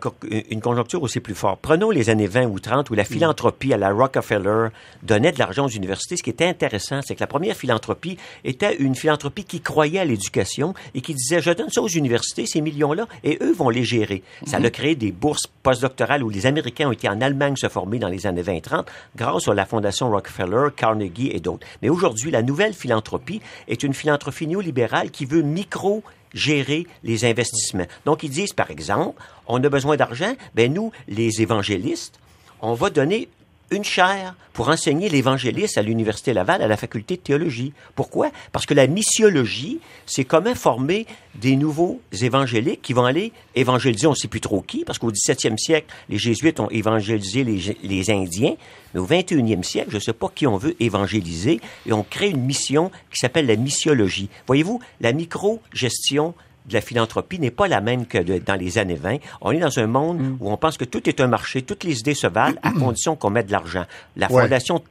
[0.50, 1.60] une, conjoncture aussi plus forte.
[1.62, 4.68] Prenons les années 20 ou 30 où la philanthropie à la Rockefeller
[5.04, 6.16] donnait de l'argent aux universités.
[6.16, 10.06] Ce qui était intéressant, c'est que la première philanthropie était une philanthropie qui croyait à
[10.06, 13.84] l'éducation et qui disait, je donne ça aux universités, ces millions-là, et eux vont les
[13.84, 14.24] gérer.
[14.46, 18.00] Ça a créé des bourses postdoctorales où les Américains ont été en Allemagne se former
[18.00, 21.66] dans les années 20-30 grâce à la Fondation Rockefeller, Carnegie et d'autres.
[21.82, 27.88] Mais aujourd'hui, la nouvelle philanthropie est une philanthropie néolibérale qui veut micro gérer les investissements.
[28.06, 32.20] Donc, ils disent, par exemple, on a besoin d'argent, ben nous, les évangélistes,
[32.62, 33.30] on va donner
[33.72, 37.72] une chaire pour enseigner l'évangéliste à l'Université Laval, à la faculté de théologie.
[37.96, 38.30] Pourquoi?
[38.52, 41.06] Parce que la missiologie, c'est comment former
[41.36, 45.12] des nouveaux évangéliques qui vont aller évangéliser, on ne sait plus trop qui, parce qu'au
[45.12, 48.56] 17e siècle, les jésuites ont évangélisé les, Indiens,
[48.94, 52.30] mais au 21e siècle, je ne sais pas qui on veut évangéliser, et on crée
[52.30, 54.30] une mission qui s'appelle la missiologie.
[54.48, 56.34] Voyez-vous, la micro-gestion
[56.66, 59.18] de la philanthropie n'est pas la même que dans les années 20.
[59.42, 60.38] On est dans un monde mm.
[60.40, 63.16] où on pense que tout est un marché, toutes les idées se valent à condition
[63.16, 63.86] qu'on mette de l'argent.
[64.16, 64.82] La fondation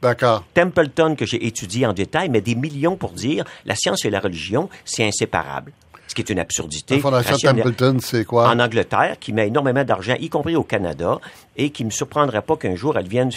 [0.53, 4.19] Templeton que j'ai étudiée en détail met des millions pour dire la science et la
[4.19, 5.71] religion, c'est inséparable
[6.07, 6.95] ce qui est une absurdité.
[6.95, 8.49] La Fondation Templeton, c'est quoi?
[8.49, 11.19] En Angleterre, qui met énormément d'argent, y compris au Canada,
[11.55, 13.31] et qui ne me surprendrait pas qu'un jour elle vienne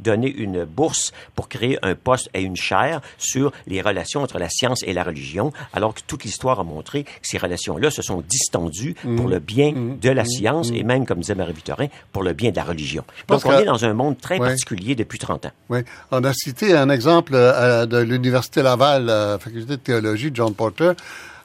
[0.00, 4.48] donner une bourse pour créer un poste et une chaire sur les relations entre la
[4.48, 8.22] science et la religion, alors que toute l'histoire a montré que ces relations-là se sont
[8.28, 9.30] distendues pour mm.
[9.30, 9.98] le bien mm.
[10.00, 10.26] de la mm.
[10.26, 13.04] science et même, comme disait Marie-Victorin, pour le bien de la religion.
[13.28, 15.52] Donc, on est dans un monde très particulier depuis 30 ans.
[15.68, 15.80] Oui.
[16.10, 20.54] On a cité un exemple euh, de l'Université Laval, la euh, faculté de théologie, John
[20.54, 20.92] Porter.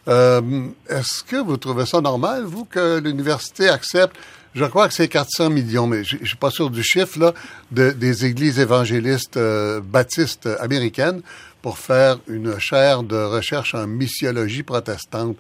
[0.08, 4.16] Euh, est-ce que vous trouvez ça normal, vous, que l'université accepte?
[4.54, 7.34] Je crois que c'est 400 millions, mais je, ne suis pas sûr du chiffre, là,
[7.72, 9.40] de, des églises évangélistes
[9.82, 11.22] baptistes américaines
[11.64, 15.38] pour faire une chaire de recherche en missiologie protestante.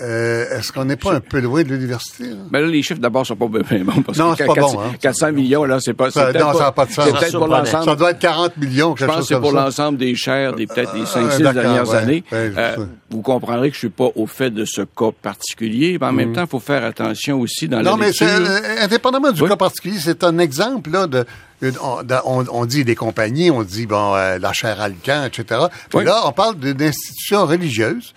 [0.00, 2.24] Euh, est-ce qu'on n'est pas un peu loin de l'université?
[2.24, 2.36] Là?
[2.50, 4.02] Ben là, les chiffres d'abord sont pas bien bons.
[4.02, 4.80] Parce non, c'est pas bon.
[4.80, 4.94] Hein?
[5.00, 6.10] 400 millions, là, c'est pas.
[6.10, 7.04] Ça, non, ça n'a pas de sens.
[7.06, 7.84] C'est peut-être pour l'ensemble.
[7.84, 8.96] Ça doit être 40 millions.
[8.96, 12.24] Je pense que c'est pour l'ensemble des chaires des peut-être des 5-6 ah, dernières années.
[12.32, 12.76] euh,
[13.10, 16.30] vous comprendrez que je suis pas au fait de ce cas particulier, mais en même
[16.30, 16.34] mm.
[16.34, 18.26] temps, il faut faire attention aussi dans non, la lecture.
[18.26, 21.24] Non, mais euh, indépendamment du cas particulier, c'est un exemple là de
[21.80, 25.62] on, on, dit des compagnies, on dit bon euh, la chaire Alcan, etc.
[25.88, 28.12] Puis là, on parle d'une institution religieuse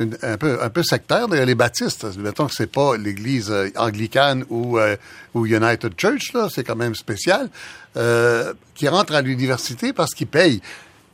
[0.00, 2.04] un peu un peu sectaire les baptistes.
[2.18, 4.96] Mettons que c'est pas l'église euh, anglicane ou euh,
[5.34, 7.48] ou United Church c'est quand même spécial
[7.96, 10.60] euh, qui rentre à l'université parce qu'ils payent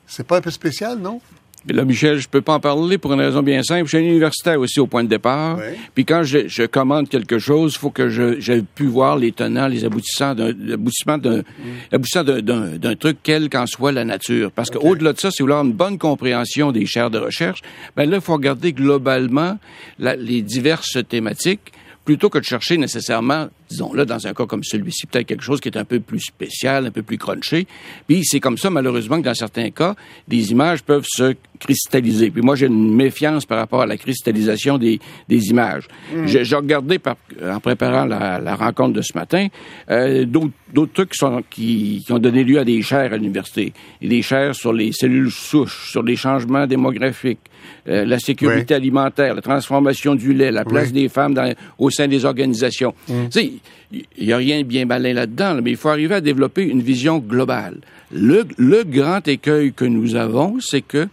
[0.07, 1.21] c'est pas un peu spécial non?
[1.67, 3.85] Mais là, Michel, je peux pas en parler pour une raison bien simple.
[3.85, 5.59] Je suis un universitaire aussi au point de départ.
[5.95, 9.33] Puis quand je, je, commande quelque chose, il faut que je, j'ai pu voir les
[9.33, 12.79] tenants, les aboutissants d'un, l'aboutissement d'un, mm.
[12.79, 14.51] d'un, truc, quelle qu'en soit la nature.
[14.53, 17.61] Parce qu'au-delà de ça, si vous voulez avoir une bonne compréhension des chaires de recherche,
[17.95, 19.59] ben là, il faut regarder globalement
[19.99, 21.73] les diverses thématiques
[22.07, 25.61] plutôt que de chercher nécessairement, disons là, dans un cas comme celui-ci, peut-être quelque chose
[25.61, 27.67] qui est un peu plus spécial, un peu plus crunché.
[28.07, 29.95] Puis c'est comme ça, malheureusement, que dans certains cas,
[30.29, 32.31] des images peuvent se cristalliser.
[32.31, 35.87] Puis moi, j'ai une méfiance par rapport à la cristallisation des, des images.
[36.13, 36.27] Mm.
[36.27, 39.47] J'ai regardé, par, en préparant la, la, rencontre de ce matin,
[39.91, 43.73] euh, d'autres trucs qui, sont, qui, qui, ont donné lieu à des chaires à l'université.
[44.01, 47.41] Des chaires sur les cellules souches, sur les changements démographiques,
[47.89, 52.09] euh, la sécurité alimentaire, la transformation du lait, la place des femmes dans, au sein
[52.09, 52.95] des organisations.
[53.09, 53.59] Mm.
[53.93, 56.81] Il n'y a rien de bien malin là-dedans, mais il faut arriver à développer une
[56.81, 57.79] vision globale.
[58.13, 61.09] Le, le grand écueil que nous avons, c'est que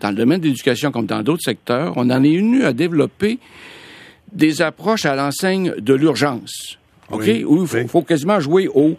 [0.00, 3.38] dans le domaine de l'éducation comme dans d'autres secteurs, on en est venu à développer
[4.32, 6.78] des approches à l'enseigne de l'urgence.
[7.10, 7.28] OK?
[7.46, 8.96] Où il faut, quasiment jouer au,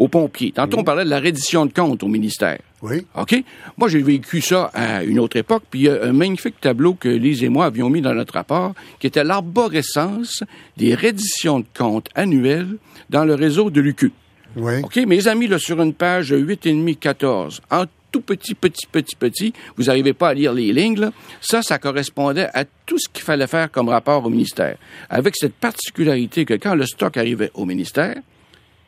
[0.00, 0.50] aux pompiers.
[0.50, 2.58] Tantôt, on parlait de la reddition de comptes au ministère.
[2.80, 3.06] Oui.
[3.14, 3.44] OK?
[3.76, 6.94] Moi, j'ai vécu ça à une autre époque, puis il y a un magnifique tableau
[6.94, 10.42] que Lise et moi avions mis dans notre rapport, qui était l'arborescence
[10.78, 12.78] des redditions de comptes annuelles
[13.10, 14.10] dans le réseau de l'UQ.
[14.56, 14.80] Oui.
[14.82, 14.96] OK?
[15.06, 20.14] Mes amis, là, sur une page 8,5-14, en tout petit, petit, petit, petit, vous n'arrivez
[20.14, 21.12] pas à lire les lignes, là.
[21.42, 24.78] ça, ça correspondait à tout ce qu'il fallait faire comme rapport au ministère.
[25.10, 28.16] Avec cette particularité que quand le stock arrivait au ministère,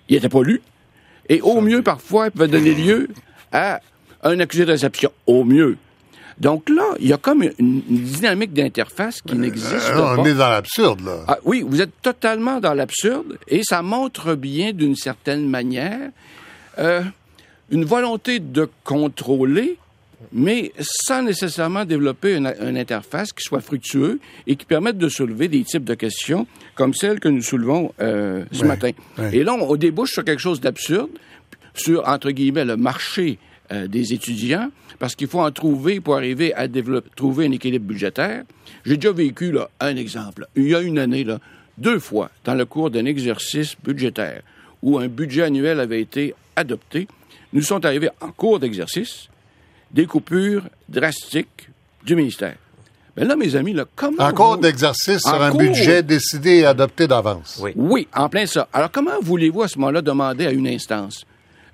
[0.08, 0.62] il n'était pas lu,
[1.28, 3.08] et au mieux, parfois, il pouvait donner lieu
[3.52, 3.80] à
[4.22, 5.12] un accusé de réception.
[5.26, 5.76] Au mieux.
[6.38, 10.16] Donc là, il y a comme une, dynamique d'interface qui n'existe euh, pas.
[10.18, 11.24] On est dans l'absurde, là.
[11.28, 16.10] Ah, oui, vous êtes totalement dans l'absurde et ça montre bien, d'une certaine manière,
[16.78, 17.02] euh,
[17.70, 19.78] une volonté de contrôler,
[20.32, 25.62] mais sans nécessairement développer une, interface qui soit fructueuse et qui permette de soulever des
[25.62, 28.90] types de questions comme celles que nous soulevons euh, ce matin.
[29.32, 31.10] Et là, on, débouche sur quelque chose d'absurde,
[31.74, 33.38] sur, entre guillemets, le marché
[33.72, 37.86] euh, des étudiants, parce qu'il faut en trouver pour arriver à développer, trouver un équilibre
[37.86, 38.44] budgétaire.
[38.84, 40.46] J'ai déjà vécu là, un exemple.
[40.56, 41.40] Il y a une année, là,
[41.78, 44.42] deux fois, dans le cours d'un exercice budgétaire,
[44.82, 47.06] où un budget annuel avait été adopté,
[47.52, 49.28] nous sont arrivés en cours d'exercice
[49.92, 51.68] des coupures drastiques
[52.04, 52.56] du ministère.
[53.16, 54.22] Mais là, mes amis, là, comment.
[54.22, 57.60] En cours d'exercice sur un budget décidé et adopté d'avance.
[57.62, 57.72] Oui.
[57.76, 58.68] oui, en plein ça.
[58.72, 61.26] Alors, comment voulez-vous à ce moment-là demander à une instance,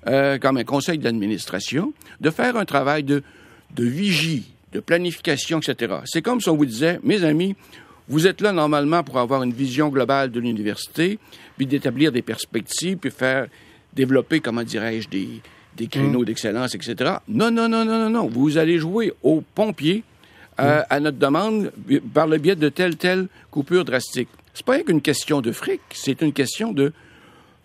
[0.07, 3.23] euh, comme un conseil d'administration, de faire un travail de,
[3.73, 5.99] de vigie, de planification, etc.
[6.05, 7.55] C'est comme si on vous disait, mes amis,
[8.09, 11.19] vous êtes là normalement pour avoir une vision globale de l'université,
[11.55, 13.47] puis d'établir des perspectives, puis faire
[13.93, 15.41] développer, comment dirais-je, des,
[15.79, 16.25] des créneaux mm.
[16.25, 17.13] d'excellence, etc.
[17.27, 18.27] Non, non, non, non, non, non.
[18.27, 20.03] Vous allez jouer aux pompiers
[20.59, 20.85] euh, mm.
[20.89, 21.71] à notre demande
[22.13, 24.29] par le biais de telle, telle coupure drastique.
[24.53, 26.91] C'est pas qu'une question de fric, c'est une question de,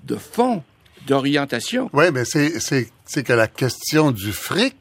[0.04, 0.62] de fond,
[1.08, 1.90] d'orientation.
[1.92, 4.76] Oui, mais c'est que la question du fric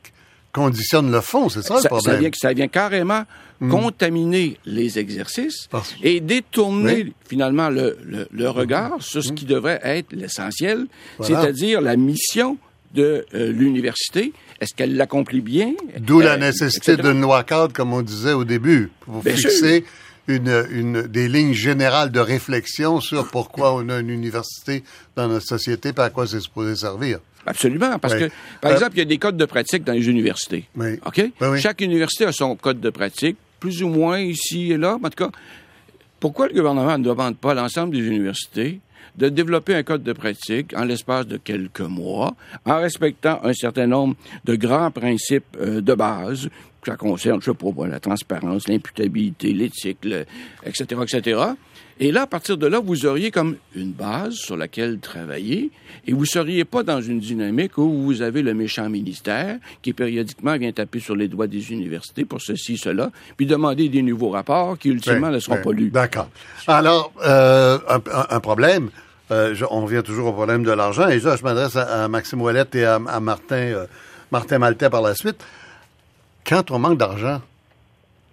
[0.54, 2.14] conditionne le fond, c'est ça, le problème.
[2.14, 3.24] Ça vient, ça vient carrément
[3.60, 3.72] mm.
[3.72, 5.68] contaminer les exercices
[6.04, 7.98] et détourner finalement le,
[8.30, 10.86] le, regard sur ce qui devrait être l'essentiel,
[11.20, 12.60] c'est-à-dire la mission
[12.94, 14.34] de euh, l'université.
[14.60, 15.74] Est-ce qu'elle l'accomplit bien?
[16.00, 19.84] D'où la euh, nécessité d'une loi cadre, comme on disait au début, pour fixer
[20.28, 24.84] une, une, des lignes générales de réflexion sur pourquoi on a une université
[25.16, 27.20] dans notre société et à quoi c'est supposé servir.
[27.46, 28.30] Absolument, parce que,
[28.62, 30.70] par euh, exemple, il y a des codes de pratique dans les universités.
[30.78, 31.00] Oui.
[31.06, 31.22] OK?
[31.58, 34.98] Chaque université a son code de pratique, plus ou moins ici et là.
[35.04, 35.30] En tout cas,
[36.22, 38.80] pourquoi le gouvernement ne demande pas à l'ensemble des universités
[39.16, 42.36] de développer un code de pratique en l'espace de quelques mois,
[42.66, 46.50] en respectant un certain nombre de grands principes euh, de base
[46.86, 50.06] ça concerne, je sais pas, la transparence, l'imputabilité, l'éthique,
[50.66, 51.42] etc., etc.
[52.00, 55.72] Et là, à partir de là, vous auriez comme une base sur laquelle travailler
[56.08, 60.58] et vous seriez pas dans une dynamique où vous avez le méchant ministère qui périodiquement
[60.58, 64.78] vient taper sur les doigts des universités pour ceci, cela, puis demander des nouveaux rapports
[64.78, 65.92] qui ultimement ne seront pas lus.
[65.92, 66.30] D'accord.
[66.68, 68.90] Alors, euh, un, problème,
[69.32, 72.76] euh, on revient toujours au problème de l'argent, et ça, je m'adresse à, Maxime Ouellette
[72.76, 73.86] et à, Martin, euh,
[74.32, 75.44] Martin Maltais par la suite.
[76.46, 77.42] Quand on manque d'argent,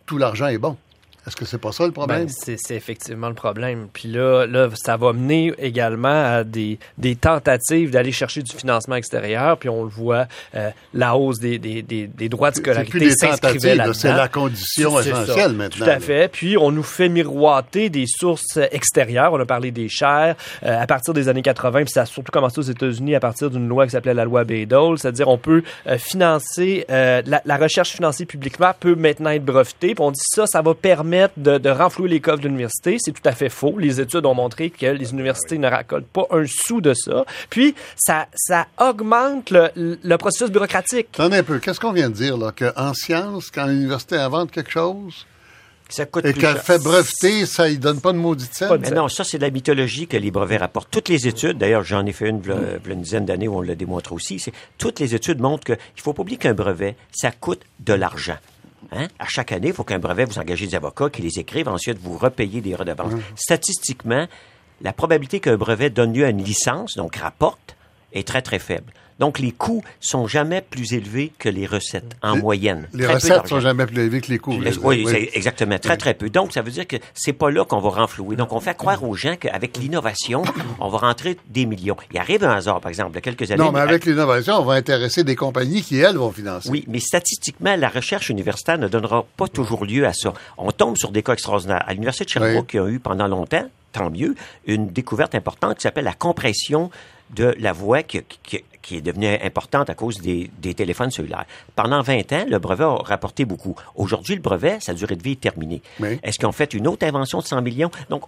[0.06, 0.76] tout l'argent est bon.
[1.26, 2.26] Est-ce que c'est pas ça le problème?
[2.26, 3.88] Ben, c'est effectivement le problème.
[3.92, 8.96] Puis là, là, ça va mener également à des, des tentatives d'aller chercher du financement
[8.96, 9.58] extérieur.
[9.58, 13.92] Puis on le voit, euh, la hausse des, des, des, droits de scolarité s'inscrivait là
[13.92, 15.84] C'est la condition essentielle maintenant.
[15.84, 16.32] Tout à fait.
[16.32, 19.34] Puis on nous fait miroiter des sources extérieures.
[19.34, 21.82] On a parlé des chers euh, à partir des années 80.
[21.82, 24.44] Puis ça a surtout commencé aux États-Unis à partir d'une loi qui s'appelait la loi
[24.44, 24.98] Bayh-Dole.
[24.98, 29.94] C'est-à-dire on peut euh, financer, la, la, recherche financée publiquement peut maintenant être brevetée.
[29.94, 32.96] Puis on dit ça, ça va permettre de, renflouer les coffres de l'université.
[32.98, 33.78] C'est tout à fait faux.
[33.78, 37.24] Les études ont montré que les universités ne racoltent pas un sou de ça.
[37.48, 41.08] Puis, ça, ça augmente le, processus bureaucratique.
[41.14, 41.58] Attendez un peu.
[41.58, 42.52] Qu'est-ce qu'on vient de dire, là?
[42.52, 45.26] Qu'en sciences, quand l'université invente quelque chose,
[45.88, 48.70] ça coûte et qu'elle fait breveter, ça ne donne pas de maudite scène.
[48.80, 50.90] Mais non, ça, c'est de la mythologie que les brevets rapportent.
[50.90, 52.42] Toutes les études, d'ailleurs, j'en ai fait une,
[52.86, 56.02] une dizaine d'années où on le démontre aussi, c'est toutes les études montrent qu'il ne
[56.02, 58.36] faut pas oublier qu'un brevet, ça coûte de l'argent.
[58.92, 59.08] Hein?
[59.18, 61.98] À chaque année, il faut qu'un brevet, vous engagez des avocats qui les écrivent, ensuite
[61.98, 63.12] vous repayez des redevances.
[63.12, 63.22] Mmh.
[63.36, 64.26] Statistiquement,
[64.82, 67.76] la probabilité qu'un brevet donne lieu à une licence, donc rapporte,
[68.12, 68.92] est très, très faible.
[69.20, 72.88] Donc, les coûts sont jamais plus élevés que les recettes, en moyenne.
[72.94, 74.58] Les recettes sont jamais plus élevées que les coûts.
[74.82, 75.78] oui, exactement.
[75.78, 76.30] Très, très peu.
[76.30, 78.36] Donc, ça veut dire que c'est pas là qu'on va renflouer.
[78.36, 80.42] Donc, on fait croire aux gens qu'avec l'innovation,
[80.80, 81.96] on va rentrer des millions.
[82.12, 83.62] Il arrive un hasard, par exemple, de quelques années.
[83.62, 86.70] Non, mais avec l'innovation, on va intéresser des compagnies qui, elles, vont financer.
[86.70, 90.32] Oui, mais statistiquement, la recherche universitaire ne donnera pas toujours lieu à ça.
[90.56, 91.84] On tombe sur des cas extraordinaires.
[91.86, 94.34] À l'Université de Sherbrooke, qui a eu pendant longtemps, tant mieux,
[94.66, 96.90] une découverte importante qui s'appelle la compression
[97.34, 98.64] de la voix qui, qui,
[98.96, 101.46] est devenue importante à cause des, des, téléphones cellulaires.
[101.76, 103.74] Pendant 20 ans, le brevet a rapporté beaucoup.
[103.94, 105.82] Aujourd'hui, le brevet, sa durée de vie est terminée.
[106.22, 107.90] Est-ce qu'on fait une autre invention de 100 millions?
[108.08, 108.24] Donc,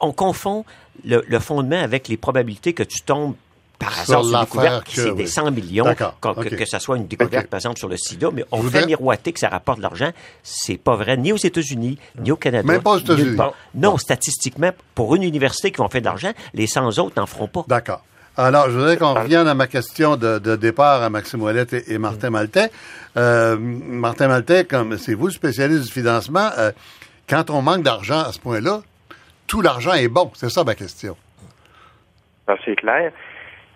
[0.00, 0.64] on confond
[1.04, 3.34] le, le, fondement avec les probabilités que tu tombes
[3.82, 7.48] par hasard sur une découverte, c'est des 100 millions, que, que, ça soit une découverte,
[7.48, 10.10] par exemple, sur le sida, mais on fait miroiter que ça rapporte de l'argent.
[10.42, 12.66] C'est pas vrai, ni aux États-Unis, ni au Canada.
[12.66, 13.36] Même pas aux États-Unis.
[13.74, 17.48] Non, statistiquement, pour une université qui vont faire de l'argent, les 100 autres n'en feront
[17.48, 17.64] pas.
[17.68, 18.02] D'accord.
[18.36, 22.30] Alors, je voudrais qu'on revienne à ma question de, départ à Maxime Ouellette et, Martin
[22.30, 22.70] Maltais.
[23.18, 26.72] Euh, Martin Maltais, comme c'est vous le spécialiste du financement, euh,
[27.28, 28.80] quand on manque d'argent à ce point-là,
[29.46, 30.30] tout l'argent est bon.
[30.34, 31.14] C'est ça ma question.
[32.46, 33.12] Ah, c'est clair.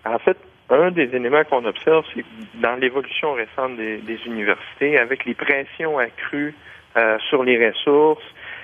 [0.05, 0.37] En fait,
[0.71, 2.25] un des éléments qu'on observe, c'est
[2.59, 6.55] dans l'évolution récente des, universités, avec les pressions accrues
[6.97, 8.23] euh, sur les ressources,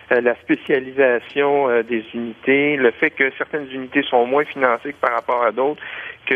[0.10, 5.44] la spécialisation euh, des unités, le fait que certaines unités sont moins financées par rapport
[5.44, 5.82] à d'autres,
[6.26, 6.36] que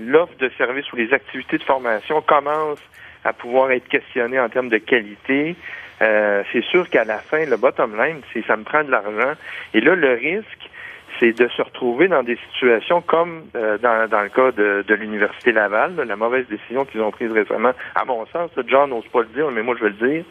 [0.00, 2.84] l'offre de services ou les activités de formation commencent
[3.24, 5.56] à pouvoir être questionnées en termes de qualité.
[6.02, 9.32] Euh, c'est sûr qu'à la fin, le bottom line, c'est ça me prend de l'argent.
[9.74, 10.70] Et là, le risque,
[11.18, 15.96] c'est de se retrouver dans des situations comme dans, le cas de, de l'Université Laval,
[15.96, 19.50] la mauvaise décision qu'ils ont prise récemment, à mon sens, John n'ose pas le dire,
[19.50, 20.24] mais moi je veux le dire,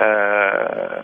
[0.00, 1.00] euh,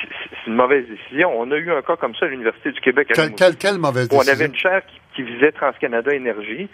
[0.00, 1.30] c'est une mauvaise décision.
[1.38, 3.12] On a eu un cas comme ça à l'Université du Québec.
[3.58, 4.32] quelle, mauvaise décision?
[4.32, 4.82] On avait une chaire
[5.14, 6.68] qui, visait TransCanada Énergie.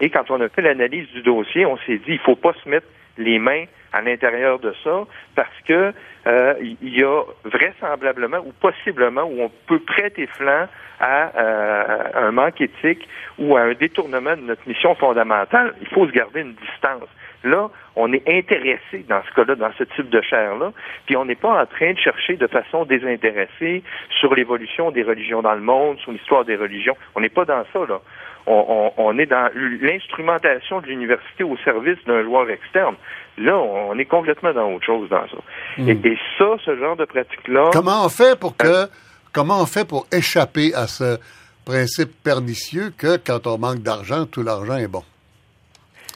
[0.00, 2.68] Et quand on a fait l'analyse du dossier, on s'est dit, il faut pas se
[2.68, 2.86] mettre
[3.18, 5.92] les mains à l'intérieur de ça parce que
[6.26, 10.66] euh, il y a vraisemblablement ou possiblement où on peut prêter flanc
[11.00, 15.74] à euh, un manque éthique ou à un détournement de notre mission fondamentale.
[15.80, 17.08] Il faut se garder une distance.
[17.42, 20.72] Là, on est intéressé dans ce cas-là, dans ce type de chair-là,
[21.06, 23.82] puis on n'est pas en train de chercher de façon désintéressée
[24.20, 26.96] sur l'évolution des religions dans le monde, sur l'histoire des religions.
[27.14, 28.00] On n'est pas dans ça, là.
[28.46, 32.96] On, est dans l'instrumentation de l'université au service d'un joueur externe.
[33.38, 35.36] Là, on est complètement dans autre chose dans ça.
[35.78, 35.88] Hmm.
[35.88, 37.70] Et, ça, ce genre de pratique-là.
[37.72, 38.86] Comment on fait pour que,
[39.32, 41.18] comment on fait pour échapper à ce
[41.64, 45.04] principe pernicieux que quand on manque d'argent, tout l'argent est bon?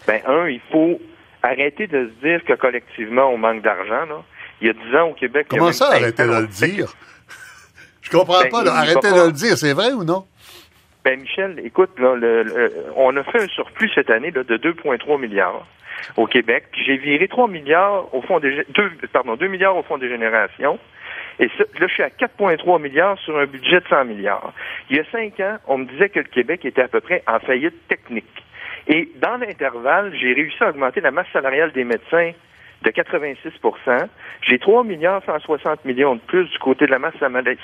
[0.07, 1.01] Ben, un, il faut
[1.43, 4.07] arrêter de se dire que collectivement, on manque d'argent.
[4.61, 5.47] Il y a 10 ans au Québec.
[5.49, 6.95] Comment ça, arrêtez de le dire?
[8.03, 8.71] Je comprends ben, pas.
[8.71, 9.57] Arrêtez de le dire.
[9.57, 10.27] C'est vrai ou non?
[11.05, 15.67] Ben, Michel, écoute, on a fait un surplus cette année là, de 2,3 milliards
[16.17, 16.65] au Québec.
[16.73, 20.79] J'ai viré 3 milliards au fond des 2, pardon, 2 milliards au fond des générations.
[21.39, 24.55] Et là, je suis à 4,3 milliards sur un budget de 100 milliards.
[24.89, 27.23] Il y a cinq ans, on me disait que le Québec était à peu près
[27.27, 28.43] en faillite technique.
[28.87, 32.33] Et dans l'intervalle, j'ai réussi à augmenter la masse salariale des médecins
[32.85, 33.51] de 86
[34.43, 37.15] J'ai 3 milliards 160 millions de plus du côté de la masse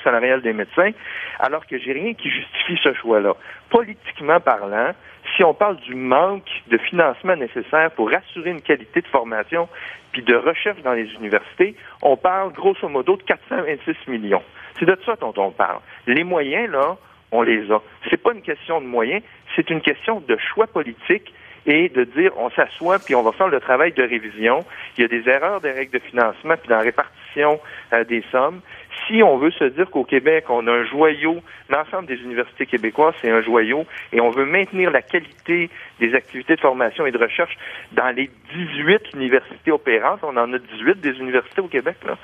[0.03, 0.91] salariale des médecins,
[1.39, 3.35] alors que j'ai rien qui justifie ce choix-là.
[3.69, 4.91] Politiquement parlant,
[5.35, 9.69] si on parle du manque de financement nécessaire pour assurer une qualité de formation
[10.11, 14.43] puis de recherche dans les universités, on parle grosso modo de 426 millions.
[14.79, 15.79] C'est de ça dont on parle.
[16.07, 16.97] Les moyens, là,
[17.31, 17.81] on les a.
[18.09, 19.21] C'est pas une question de moyens,
[19.55, 21.31] c'est une question de choix politique
[21.65, 24.65] et de dire on s'assoit puis on va faire le travail de révision.
[24.97, 27.59] Il y a des erreurs des règles de financement puis dans la répartition
[27.93, 28.61] euh, des sommes.
[29.07, 31.37] Si on veut se dire qu'au Québec, on a un joyau,
[31.69, 36.55] l'ensemble des universités québécoises, c'est un joyau, et on veut maintenir la qualité des activités
[36.55, 37.57] de formation et de recherche
[37.93, 42.17] dans les 18 universités opérantes, on en a 18 des universités au Québec, là.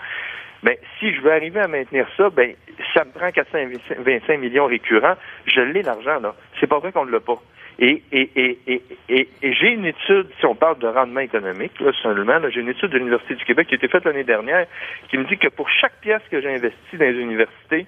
[0.63, 2.53] Ben, si je veux arriver à maintenir ça, ben,
[2.93, 5.15] ça me prend 425 millions récurrents.
[5.45, 6.33] Je l'ai l'argent, là.
[6.59, 7.39] C'est pas vrai qu'on ne l'a pas.
[7.79, 11.91] Et, et, et, et, et j'ai une étude, si on parle de rendement économique, là,
[12.01, 14.65] seulement, j'ai une étude de l'Université du Québec qui a été faite l'année dernière,
[15.09, 17.85] qui me dit que pour chaque pièce que j'ai investie dans les universités,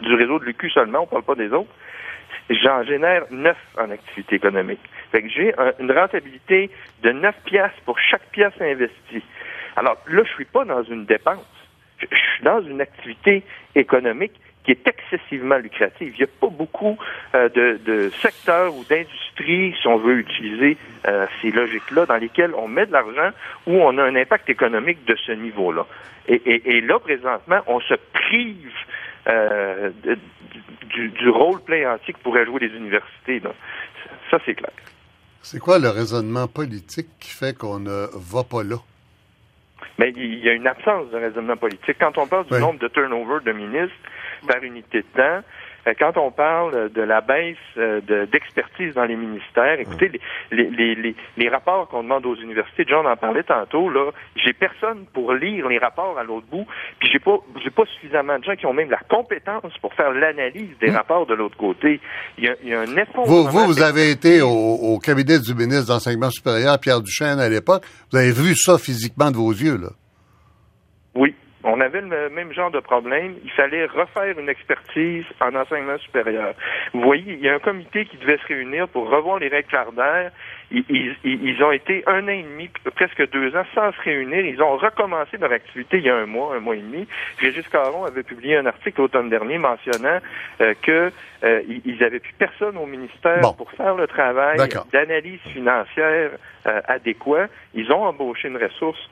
[0.00, 1.70] du réseau de l'UQ seulement, on parle pas des autres,
[2.50, 4.80] j'en génère neuf en activité économique.
[5.12, 6.70] Fait que j'ai une rentabilité
[7.02, 9.22] de neuf pièces pour chaque pièce investie.
[9.76, 11.46] Alors là, je suis pas dans une dépense.
[11.98, 13.44] Je suis dans une activité
[13.74, 14.34] économique
[14.64, 16.14] qui est excessivement lucrative.
[16.14, 16.96] Il n'y a pas beaucoup
[17.34, 22.66] euh, de, secteurs ou d'industries, si on veut utiliser euh, ces logiques-là, dans lesquelles on
[22.66, 23.30] met de l'argent
[23.66, 25.86] où on a un impact économique de ce niveau-là.
[26.26, 28.72] Et, là, présentement, on se prive
[29.28, 29.90] euh,
[30.88, 33.42] du, rôle play-antique que pourraient jouer les universités.
[34.30, 34.72] Ça, c'est clair.
[35.42, 38.76] C'est quoi le raisonnement politique qui fait qu'on ne va pas là?
[39.98, 41.96] Mais il y a une absence de raisonnement politique.
[42.00, 43.94] Quand on parle du nombre de turnover de ministres,
[44.46, 45.40] par unité de temps.
[45.98, 48.00] Quand on parle de la baisse euh,
[48.32, 50.10] d'expertise dans les ministères, écoutez,
[50.50, 54.54] les, les, les, les rapports qu'on demande aux universités, John en parlait tantôt, là, j'ai
[54.54, 56.66] personne pour lire les rapports à l'autre bout,
[56.98, 60.10] puis j'ai pas j'ai pas suffisamment de gens qui ont même la compétence pour faire
[60.12, 60.96] l'analyse des hmm.
[60.96, 62.00] rapports de l'autre côté.
[62.38, 63.26] Il y, a, il y a un effort.
[63.26, 67.50] Vous, vous, vous avez été au, au cabinet du ministre d'enseignement supérieur, Pierre Duchesne, à
[67.50, 67.84] l'époque.
[68.10, 69.90] Vous avez vu ça physiquement de vos yeux, là.
[71.66, 73.36] On avait le même genre de problème.
[73.42, 76.54] Il fallait refaire une expertise en enseignement supérieur.
[76.92, 79.68] Vous voyez, il y a un comité qui devait se réunir pour revoir les règles
[79.68, 80.30] clardaires.
[80.70, 84.44] Ils, ont été un an et demi, presque deux ans, sans se réunir.
[84.44, 87.06] Ils ont recommencé leur activité il y a un mois, un mois et demi.
[87.38, 90.18] Régis Caron avait publié un article l'automne dernier mentionnant
[90.60, 91.10] euh, que
[91.44, 94.58] euh, ils avaient plus personne au ministère pour faire le travail
[94.92, 96.30] d'analyse financière
[96.66, 97.46] euh, adéquat.
[97.74, 99.08] Ils ont embauché une ressource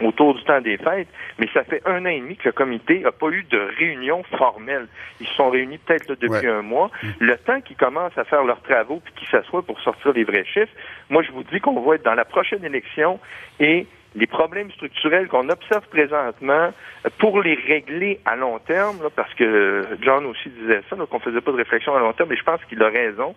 [0.00, 3.00] autour du temps des fêtes, mais ça fait un an et demi que le comité
[3.00, 4.86] n'a pas eu de réunion formelle.
[5.20, 6.90] Ils se sont réunis peut-être depuis un mois.
[7.02, 7.08] Mm.
[7.20, 10.44] Le temps qu'ils commencent à faire leurs travaux puis qu'ils s'assoient pour sortir les vrais
[10.44, 10.72] chiffres,
[11.10, 13.20] moi je vous dis qu'on va être dans la prochaine élection
[13.60, 16.70] et les problèmes structurels qu'on observe présentement,
[17.18, 21.52] pour les régler à long terme, parce que John aussi disait ça, qu'on faisait pas
[21.52, 23.34] de réflexion à long terme, mais je pense qu'il a raison,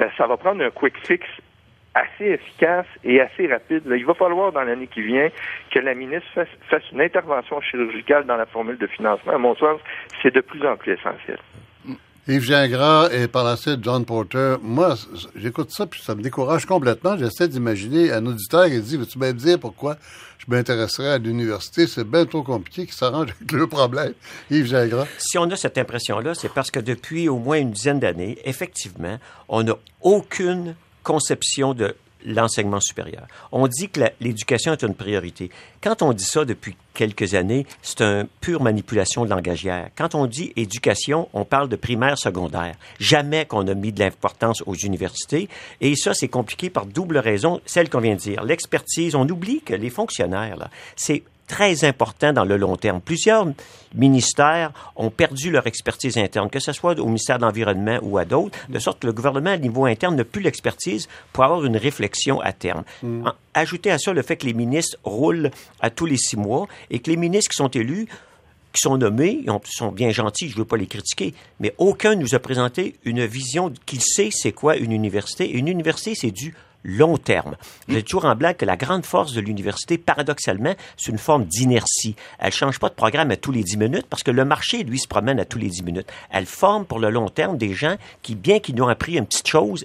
[0.00, 1.26] euh, ça va prendre un quick fix
[1.96, 3.82] assez efficace et assez rapide.
[3.86, 5.28] il va falloir dans l'année qui vient
[5.72, 6.28] que la ministre
[6.68, 9.32] fasse, une intervention chirurgicale dans la formule de financement.
[9.32, 9.80] À mon sens,
[10.22, 11.38] c'est de plus en plus essentiel.
[12.28, 14.56] Yves Gingras et par la suite John Porter.
[14.60, 14.96] Moi,
[15.36, 17.16] j'écoute ça puis ça me décourage complètement.
[17.16, 19.96] J'essaie d'imaginer un auditeur qui dit Veux-tu me dire pourquoi
[20.38, 21.86] je m'intéresserais à l'université?
[21.86, 24.12] C'est bien trop compliqué qui s'arrange avec le problème.
[24.50, 25.06] Yves Gingras.
[25.18, 29.18] Si on a cette impression-là, c'est parce que depuis au moins une dizaine d'années, effectivement,
[29.48, 30.74] on n'a aucune
[31.06, 31.94] conception de
[32.24, 33.28] l'enseignement supérieur.
[33.52, 35.50] On dit que l'éducation est une priorité.
[35.80, 39.90] Quand on dit ça depuis quelques années, c'est une pure manipulation de langagière.
[39.96, 42.74] Quand on dit éducation, on parle de primaire, secondaire.
[42.98, 45.48] Jamais qu'on a mis de l'importance aux universités.
[45.80, 48.42] Et ça, c'est compliqué par double raison, celle qu'on vient de dire.
[48.42, 53.00] L'expertise, on oublie que les fonctionnaires, c'est très important dans le long terme.
[53.00, 53.46] Plusieurs
[53.94, 58.24] ministères ont perdu leur expertise interne, que ce soit au ministère de l'Environnement ou à
[58.24, 61.76] d'autres, de sorte que le gouvernement, à niveau interne, n'a plus l'expertise pour avoir une
[61.76, 62.84] réflexion à terme.
[63.02, 63.28] Mm.
[63.54, 66.98] Ajoutez à ça le fait que les ministres roulent à tous les six mois et
[66.98, 68.06] que les ministres qui sont élus
[68.76, 72.14] qui sont nommés, ils sont bien gentils, je ne veux pas les critiquer, mais aucun
[72.14, 75.50] nous a présenté une vision qu'il sait c'est quoi une université.
[75.50, 76.54] Une université, c'est du
[76.86, 77.56] long terme.
[77.88, 82.16] J'ai toujours en blague que la grande force de l'université, paradoxalement, c'est une forme d'inertie.
[82.38, 84.98] Elle change pas de programme à tous les dix minutes parce que le marché, lui,
[84.98, 86.08] se promène à tous les dix minutes.
[86.30, 89.48] Elle forme pour le long terme des gens qui, bien qu'ils n'ont appris une petite
[89.48, 89.84] chose,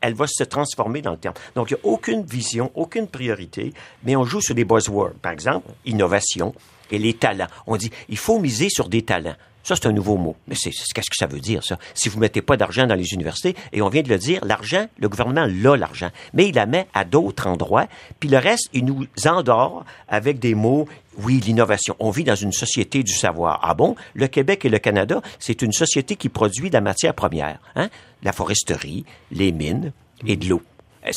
[0.00, 1.34] elle va se transformer dans le terme.
[1.54, 3.74] Donc, il n'y a aucune vision, aucune priorité,
[4.04, 5.12] mais on joue sur des buzzwords.
[5.20, 6.54] Par exemple, innovation
[6.90, 7.48] et les talents.
[7.66, 9.36] On dit, il faut miser sur des talents.
[9.68, 10.34] Ça, c'est un nouveau mot.
[10.46, 11.76] Mais c'est, qu'est-ce que ça veut dire, ça?
[11.92, 14.86] Si vous mettez pas d'argent dans les universités, et on vient de le dire, l'argent,
[14.98, 17.86] le gouvernement l'a l'argent, mais il la met à d'autres endroits,
[18.18, 20.88] puis le reste, il nous endort avec des mots,
[21.18, 21.94] oui, l'innovation.
[21.98, 23.60] On vit dans une société du savoir.
[23.62, 23.94] Ah bon?
[24.14, 27.58] Le Québec et le Canada, c'est une société qui produit de la matière première.
[27.76, 27.90] Hein?
[28.22, 29.92] La foresterie, les mines
[30.26, 30.62] et de l'eau.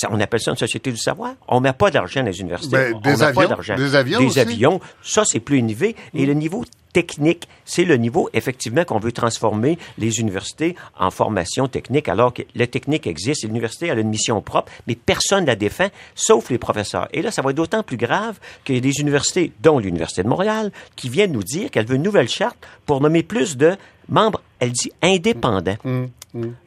[0.09, 1.35] On appelle ça une société du savoir?
[1.47, 2.75] On met pas d'argent dans les universités.
[2.75, 3.75] Ben, des, on avions, pas d'argent.
[3.75, 4.19] des avions.
[4.19, 4.81] Des avions.
[5.01, 5.95] Ça, c'est plus élevé.
[6.13, 11.67] Et le niveau technique, c'est le niveau, effectivement, qu'on veut transformer les universités en formation
[11.67, 15.55] technique, alors que la technique existe, l'université a une mission propre, mais personne ne la
[15.55, 17.07] défend, sauf les professeurs.
[17.13, 20.23] Et là, ça va être d'autant plus grave qu'il y a des universités, dont l'Université
[20.23, 23.75] de Montréal, qui viennent nous dire qu'elle veut une nouvelle charte pour nommer plus de
[24.09, 25.77] membres, elle dit indépendants.
[25.83, 26.05] Mmh.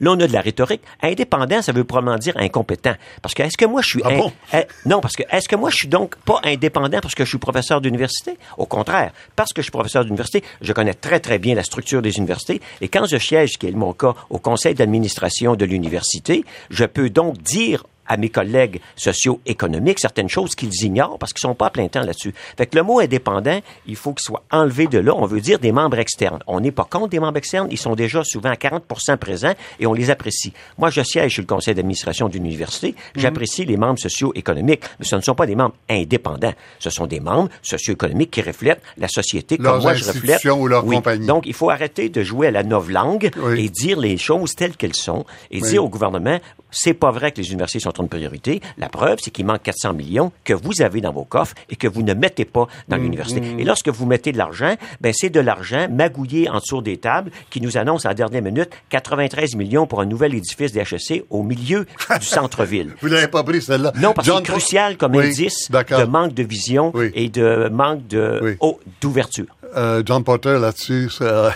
[0.01, 0.83] Là, on a de la rhétorique.
[1.03, 2.95] Indépendant, ça veut probablement dire incompétent.
[3.23, 4.33] Parce que est-ce que moi je suis ah bon?
[4.53, 7.31] Eh, non, parce que est-ce que moi je suis donc pas indépendant parce que je
[7.31, 8.37] suis professeur d'université?
[8.59, 10.14] Au contraire, parce que je suis professeur d'université,
[10.61, 12.61] je connais très très bien la structure des universités.
[12.81, 17.11] Et quand je siège, qui est mon cas, au conseil d'administration de l'université, je peux
[17.11, 21.71] donc dire à mes collègues socio-économiques certaines choses qu'ils ignorent parce qu'ils sont pas à
[21.71, 22.35] plein temps là-dessus.
[22.57, 25.15] Fait que le mot indépendant, il faut qu'il soit enlevé de là.
[25.17, 26.41] On veut dire des membres externes.
[26.47, 27.69] On n'est pas contre des membres externes.
[27.71, 30.53] Ils sont déjà souvent à 40% présents et on les apprécie.
[30.79, 32.89] Moi, je siège sur le conseil d'administration d'une université.
[32.89, 33.23] Mhm.
[33.23, 36.55] J'apprécie les membres socio-économiques, mais ce ne sont pas des membres indépendants.
[36.79, 40.45] Ce sont des membres socio-économiques qui reflètent la société comme moi je reflète.
[40.45, 41.27] Ou leur compagnie.
[41.27, 44.95] Donc, il faut arrêter de jouer à la novlangue et dire les choses telles qu'elles
[44.95, 46.39] sont et dire au gouvernement,
[46.71, 48.61] c'est pas vrai que les universités sont une priorité.
[48.79, 51.87] La preuve, c'est qu'il manque 400 millions que vous avez dans vos coffres et que
[51.87, 53.41] vous ne mettez pas dans mmh, l'université.
[53.41, 53.61] Mmh.
[53.61, 57.31] Et lorsque vous mettez de l'argent, ben c'est de l'argent magouillé en dessous des tables
[57.51, 61.43] qui nous annonce à la dernière minute 93 millions pour un nouvel édifice d'HEC au
[61.43, 61.87] milieu
[62.21, 62.93] du centre-ville.
[63.01, 63.93] vous l'avez pas pris celle-là.
[63.97, 68.57] Non, parce que c'est crucial comme indice de manque de vision et de manque de
[69.01, 69.47] d'ouverture.
[69.77, 71.55] Euh, John Potter là-dessus, ça...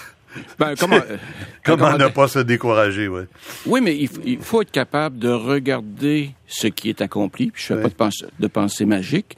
[0.59, 1.17] Ben, comment euh,
[1.65, 3.23] comment ne pas se décourager, oui.
[3.67, 7.91] Oui, mais il, faut être capable de regarder ce qui est accompli, puis je fais
[7.91, 9.37] pas de, de pensée magique,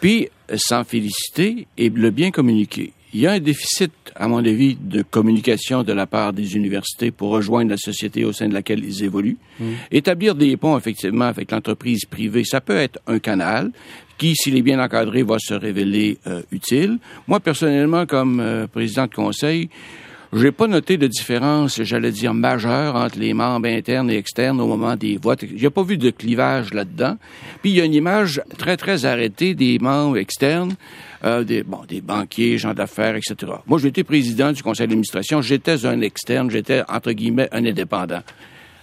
[0.00, 2.92] puis euh, s'en féliciter et le bien communiquer.
[3.12, 7.10] Il y a un déficit, à mon avis, de communication de la part des universités
[7.10, 9.38] pour rejoindre la société au sein de laquelle ils évoluent.
[9.58, 9.64] Mm.
[9.90, 13.72] Établir des ponts, effectivement, avec l'entreprise privée, ça peut être un canal
[14.16, 16.98] qui, s'il est bien encadré, va se révéler euh, utile.
[17.26, 19.70] Moi, personnellement, comme président de conseil,
[20.32, 24.66] j'ai pas noté de différence, j'allais dire, majeure entre les membres internes et externes au
[24.66, 25.44] moment des votes.
[25.56, 27.16] J'ai pas vu de clivage là-dedans.
[27.62, 30.74] Puis il y a une image très, très arrêtée des membres externes,
[31.24, 33.52] euh, des, bon, des banquiers, gens d'affaires, etc.
[33.66, 38.22] Moi, j'étais président du conseil d'administration, j'étais un externe, j'étais, entre guillemets, un indépendant.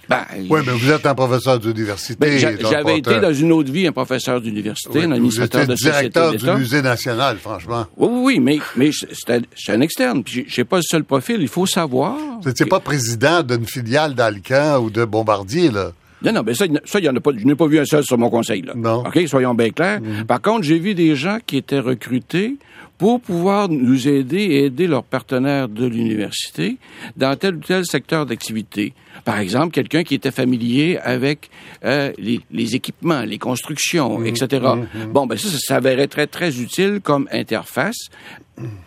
[0.08, 2.16] Ben, oui, mais vous êtes un professeur d'université.
[2.18, 6.50] Ben, J'avais été dans une autre vie un professeur d'université, un administrateur de directeur du
[6.52, 7.86] musée national, franchement.
[7.96, 10.22] Oui, oui, oui mais, mais c'est un externe.
[10.22, 12.16] Puis j'ai pas le seul profil, il faut savoir.
[12.42, 15.92] Vous n'étiez pas président d'une filiale d'Alcan ou de Bombardier, là?
[16.22, 18.02] Non, non, mais ça, ça y en a pas, je n'ai pas vu un seul
[18.04, 18.72] sur mon conseil, là.
[18.74, 19.04] Non.
[19.06, 20.00] OK, soyons bien clairs.
[20.00, 20.24] Mm.
[20.24, 22.56] Par contre, j'ai vu des gens qui étaient recrutés
[22.98, 26.76] pour pouvoir nous aider et aider leurs partenaires de l'université
[27.16, 28.92] dans tel ou tel secteur d'activité.
[29.24, 31.48] Par exemple, quelqu'un qui était familier avec
[31.84, 34.46] euh, les, les, équipements, les constructions, mmh, etc.
[34.52, 35.12] Mmh, mmh.
[35.12, 38.08] Bon, ben ça, ça s'avérait très, très utile comme interface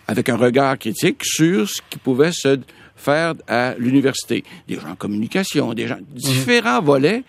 [0.07, 2.59] avec un regard critique sur ce qui pouvait se
[2.95, 4.43] faire à l'université.
[4.67, 5.97] Des gens en communication, des gens...
[6.11, 7.23] Différents volets.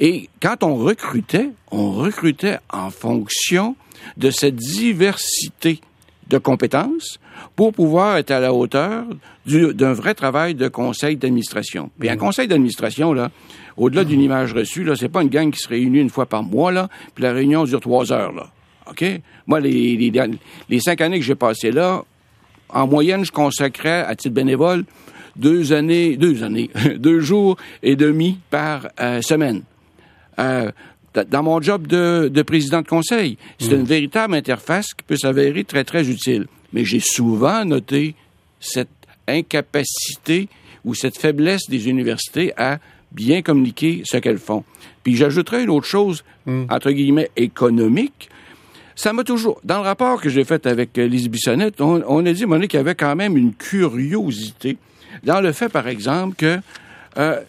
[0.00, 3.74] Et quand on recrutait, on recrutait en fonction
[4.16, 5.80] de cette diversité
[6.28, 7.18] de compétences
[7.56, 9.04] pour pouvoir être à la hauteur
[9.46, 11.90] d'un vrai travail de conseil d'administration.
[11.98, 12.18] Puis un mm.
[12.18, 13.30] conseil d'administration, là,
[13.76, 16.42] au-delà d'une image reçue, là, c'est pas une gang qui se réunit une fois par
[16.42, 18.48] mois, là, puis la réunion dure trois heures, là.
[18.90, 19.04] OK?
[19.46, 20.12] Moi, les, les,
[20.68, 22.04] les cinq années que j'ai passées là,
[22.70, 24.84] en moyenne, je consacrais, à titre bénévole,
[25.36, 29.62] deux années, deux années, deux jours et demi par euh, semaine.
[30.38, 30.70] Euh,
[31.14, 33.38] dans mon job de, de président de conseil.
[33.58, 33.80] C'est mm.
[33.80, 36.46] une véritable interface qui peut s'avérer très, très utile.
[36.72, 38.14] Mais j'ai souvent noté
[38.60, 38.88] cette
[39.26, 40.48] incapacité
[40.84, 42.78] ou cette faiblesse des universités à
[43.12, 44.64] bien communiquer ce qu'elles font.
[45.02, 46.64] Puis j'ajouterais une autre chose, mm.
[46.70, 48.28] entre guillemets, économique.
[48.94, 49.60] Ça m'a toujours...
[49.64, 52.80] Dans le rapport que j'ai fait avec Lise Bissonnette, on, a dit, Monique, qu'il y
[52.80, 54.76] avait quand même une curiosité
[55.22, 56.58] dans le fait, par exemple, que...
[57.16, 57.40] Euh,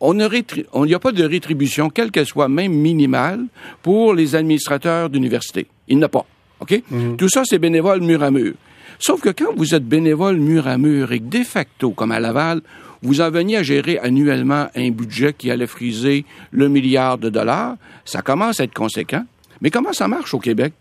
[0.00, 3.44] on n'y a pas de rétribution, quelle qu'elle soit, même minimale,
[3.82, 5.66] pour les administrateurs d'université.
[5.88, 6.26] Il n'y en a pas.
[6.60, 6.82] OK?
[6.90, 7.16] Mhm.
[7.16, 8.54] Tout ça, c'est bénévole mur à mur.
[8.98, 12.20] Sauf que quand vous êtes bénévole mur à mur et que de facto, comme à
[12.20, 12.60] Laval,
[13.02, 17.76] vous en veniez à gérer annuellement un budget qui allait friser le milliard de dollars,
[18.04, 19.24] ça commence à être conséquent.
[19.62, 20.74] Mais comment ça marche au Québec?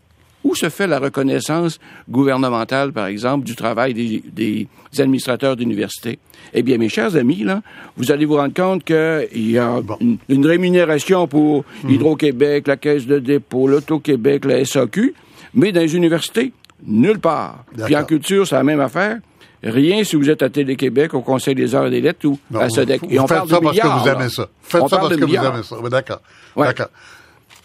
[0.44, 1.80] Où se fait la reconnaissance
[2.10, 4.68] gouvernementale, par exemple, du travail des,
[4.98, 6.20] administrateurs d'université?
[6.54, 7.62] Eh bien, mes chers amis, là,
[7.98, 9.82] vous allez vous rendre compte qu'il y a
[10.30, 11.90] une, rémunération pour mhm.
[11.92, 15.14] Hydro-Québec, la Caisse de dépôt, l'Auto-Québec, la SAQ,
[15.54, 16.54] mais dans les universités,
[16.86, 17.66] nulle part.
[17.86, 19.18] Puis en culture, c'est la même affaire.
[19.62, 22.68] Rien si vous êtes à Télé-Québec, au Conseil des arts et des lettres ou à.
[23.10, 24.48] Et on parle ça parce que vous aimez ça.
[24.62, 25.76] Faites ça parce que vous aimez ça.
[25.90, 26.22] D'accord.
[26.56, 26.88] D'accord.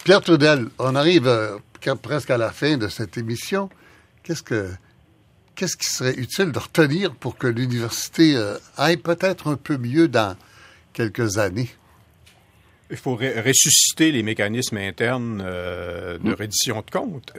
[0.05, 1.57] Pierre Trudel, on arrive euh,
[2.03, 3.71] presque à la fin de cette émission.
[4.23, 4.69] Qu'est-ce que
[5.55, 10.07] qu'est-ce qui serait utile de retenir pour que l'université euh, aille peut-être un peu mieux
[10.09, 10.37] dans
[10.93, 11.71] quelques années?
[12.91, 17.33] Il faut ressusciter les mécanismes internes euh, de reddition de comptes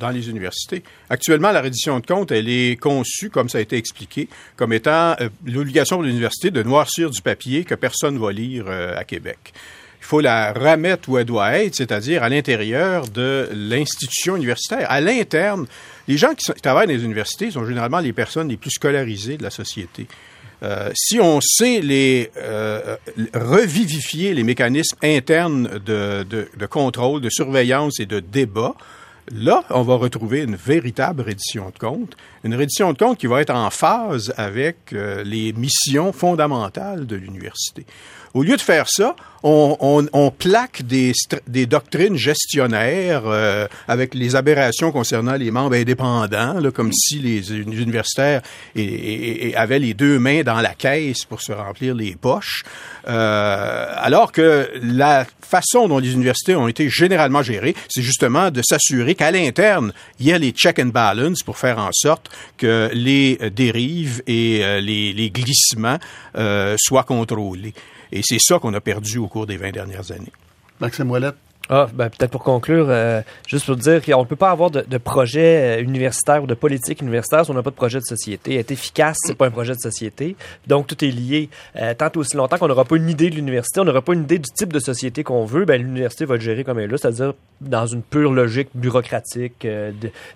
[0.00, 0.82] dans les universités.
[1.08, 5.14] Actuellement, la reddition de comptes, elle est conçue, comme ça a été expliqué, comme étant
[5.46, 9.54] l'obligation pour l'université de noircir du papier que personne ne va lire à Québec
[10.00, 14.86] il faut la remettre où elle doit être, c'est-à-dire à, l'intérieur de l'institution universitaire.
[14.90, 15.66] À l'interne,
[16.06, 19.42] les gens qui, travaillent dans les universités sont généralement les personnes les plus scolarisées de
[19.42, 20.06] la société.
[20.62, 22.96] Euh, si on sait les euh,
[23.34, 28.74] revivifier les mécanismes internes de, de, contrôle, de surveillance et de débat,
[29.32, 33.40] là, on va retrouver une véritable reddition de compte, une reddition de compte qui va
[33.40, 37.86] être en phase avec euh, les missions fondamentales de l'université.
[38.34, 45.34] Au lieu de faire ça, on, plaque des, doctrines gestionnaires euh, avec les aberrations concernant
[45.34, 48.42] les membres indépendants, comme si les universitaires
[49.54, 52.64] avaient les deux mains dans la caisse pour se remplir les poches,
[53.08, 58.62] euh, alors que la façon dont les universités ont été généralement gérées, c'est justement de
[58.62, 62.90] s'assurer qu'à l'interne, il y a les check and balance pour faire en sorte que
[62.92, 65.98] les dérives et euh, les, glissements
[66.78, 67.74] soient contrôlés.
[68.12, 70.32] Et c'est ça qu'on a perdu au cours des 20 dernières années.
[70.80, 71.32] Maxime Ouellet.
[71.70, 74.80] Ah, ben, peut-être pour conclure, euh, juste pour dire qu'on ne peut pas avoir de,
[74.80, 78.04] de, projet euh, universitaire ou de politique universitaire si on n'a pas de projet de
[78.04, 78.56] société.
[78.56, 80.34] Être efficace, c'est pas un projet de société.
[80.66, 81.50] Donc, tout est lié.
[81.76, 84.22] Euh, tant aussi longtemps qu'on n'aura pas une idée de l'université, on n'aura pas une
[84.22, 86.92] idée du type de société qu'on veut, ben, l'université va le gérer comme elle est
[86.92, 89.66] là, c'est-à-dire dans une pure logique bureaucratique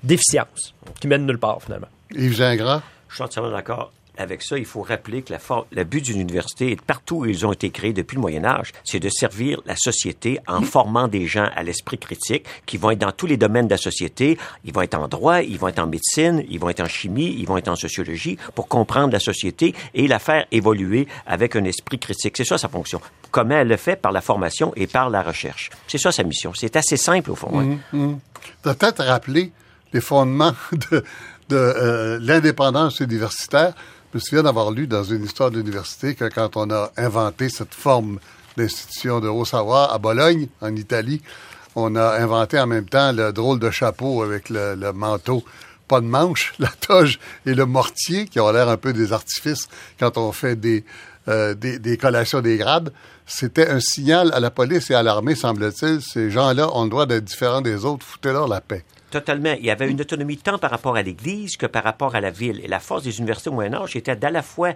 [0.03, 1.89] d'efficience qui mène nulle part, finalement.
[2.15, 2.83] Yves Gingras?
[3.09, 5.39] Je suis entièrement d'accord avec ça, il faut rappeler que la
[5.73, 9.01] le but d'une université, partout où ils ont été créés depuis le Moyen Âge, c'est
[9.01, 13.13] de servir la société en formant des gens à l'esprit critique qui vont être dans
[13.13, 14.39] tous les domaines de la société.
[14.65, 17.35] Ils vont être en droit, ils vont être en médecine, ils vont être en chimie,
[17.39, 21.65] ils vont être en sociologie pour comprendre la société et la faire évoluer avec un
[21.65, 22.37] esprit critique.
[22.37, 23.01] C'est ça sa fonction.
[23.31, 23.97] Comment elle le fait?
[23.97, 25.71] Par la formation et par la recherche.
[25.89, 26.53] C'est ça sa mission.
[26.55, 27.51] C'est assez simple au fond.
[27.51, 28.19] Mmh, mmh.
[28.63, 29.53] Peut-être rappeler
[29.93, 30.55] les fondements
[30.91, 31.05] de,
[31.49, 33.75] de euh, l'indépendance universitaire.
[34.13, 37.49] Je me souviens d'avoir lu dans une histoire de l'université que quand on a inventé
[37.49, 38.19] cette forme
[38.59, 41.23] d'institution de haut savoir à Bologne, en Italie,
[41.77, 45.43] on a inventé en même temps le drôle de chapeau avec le, manteau,
[45.89, 49.69] pas de manche, la toge et le mortier, qui ont l'air un peu des artifices
[49.99, 50.85] quand on fait des,
[51.29, 52.93] euh, des, des, collations des grades.
[53.25, 56.03] C'était un signal à la police et à l'armée, semble-t-il.
[56.03, 58.05] Ces gens-là ont le droit d'être différents des autres.
[58.05, 58.85] Foutez-leur la paix.
[59.13, 59.55] Totalement.
[59.59, 62.31] Il y avait une autonomie tant par rapport à l'Église que par rapport à la
[62.31, 62.63] ville.
[62.65, 64.73] Et la force des universités au Moyen Âge était d'à la fois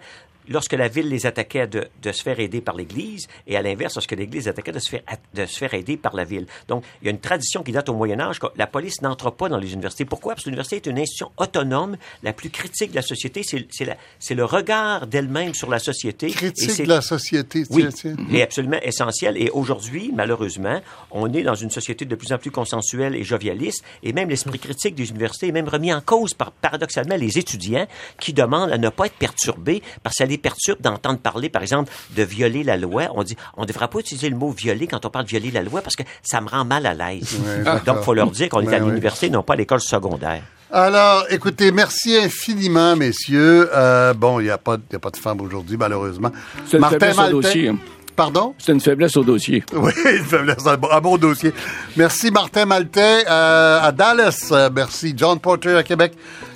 [0.49, 3.95] lorsque la ville les attaquait de, de se faire aider par l'Église, et à l'inverse,
[3.95, 5.03] lorsque l'Église attaquait de se, faire,
[5.35, 6.47] de se faire aider par la ville.
[6.69, 9.31] Donc, il y a une tradition qui date au Moyen Âge que la police n'entre
[9.31, 10.05] pas dans les universités.
[10.05, 10.35] Pourquoi?
[10.35, 13.43] Parce que l'université est une institution autonome, la plus critique de la société.
[13.43, 16.29] C'est le regard d'elle-même sur la société.
[16.29, 17.87] Critique de la société, oui,
[18.33, 19.37] et absolument essentiel.
[19.37, 20.81] Et aujourd'hui, malheureusement,
[21.11, 24.59] on est dans une société de plus en plus consensuelle et jovialiste, et même l'esprit
[24.59, 27.87] critique des universités est même remis en cause par, paradoxalement, les étudiants
[28.21, 32.62] qui demandent à ne pas être perturbés par perturbe d'entendre parler, par exemple, de violer
[32.62, 33.05] la loi.
[33.14, 35.51] On dit, on ne devra pas utiliser le mot violer quand on parle de violer
[35.51, 37.39] la loi parce que ça me rend mal à l'aise.
[37.84, 40.43] Donc, il faut leur dire qu'on est à l'université, non pas à l'école secondaire.
[40.70, 43.70] Alors, écoutez, merci infiniment, messieurs.
[43.72, 46.32] Euh, bon, il n'y a, pas, a pas de femme aujourd'hui, malheureusement.
[46.66, 47.72] C'est une faiblesse au dossier.
[48.16, 48.55] Pardon?
[48.59, 49.62] C'est une faiblesse au dossier.
[49.74, 51.53] Oui, une faiblesse, à bon dossier.
[51.97, 54.53] Merci Martin Maltais euh, à Dallas.
[54.74, 56.14] merci John Porter à Québec.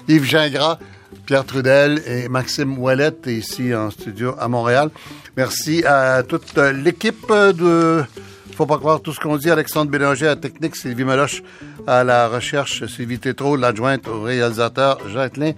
[0.08, 0.78] Yves Gingras.
[1.30, 4.90] Pierre Trudel et Maxime Ouellette ici en studio à Montréal.
[5.36, 8.02] Merci à toute l'équipe de
[8.56, 9.48] Faut pas croire tout ce qu'on dit.
[9.48, 11.44] Alexandre Bélanger à la technique, Sylvie Meloche
[11.86, 15.54] à la recherche, Sylvie Tétrault, l'adjointe au réalisateur Jacqueline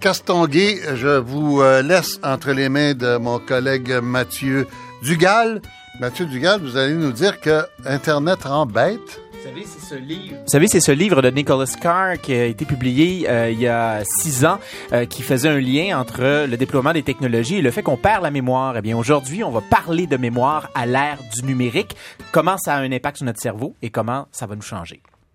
[0.00, 0.80] Castonguay.
[0.96, 4.66] Je vous euh, laisse entre les mains de mon collègue Mathieu
[5.04, 5.62] Dugal,
[6.00, 9.20] Mathieu Dugal, vous allez nous dire que Internet rend bête.
[9.46, 11.22] Vous savez, c'est ce livre.
[11.22, 14.58] De Nicholas Carr qui a été publié euh, il y a six ans,
[14.92, 18.22] euh, qui faisait un lien entre le déploiement des technologies et le fait qu'on perd
[18.22, 18.76] la mémoire.
[18.76, 21.96] Eh bien, aujourd'hui, on va parler de mémoire à l'ère du numérique.
[22.32, 25.02] Comment ça a un impact sur notre cerveau et comment ça va nous changer?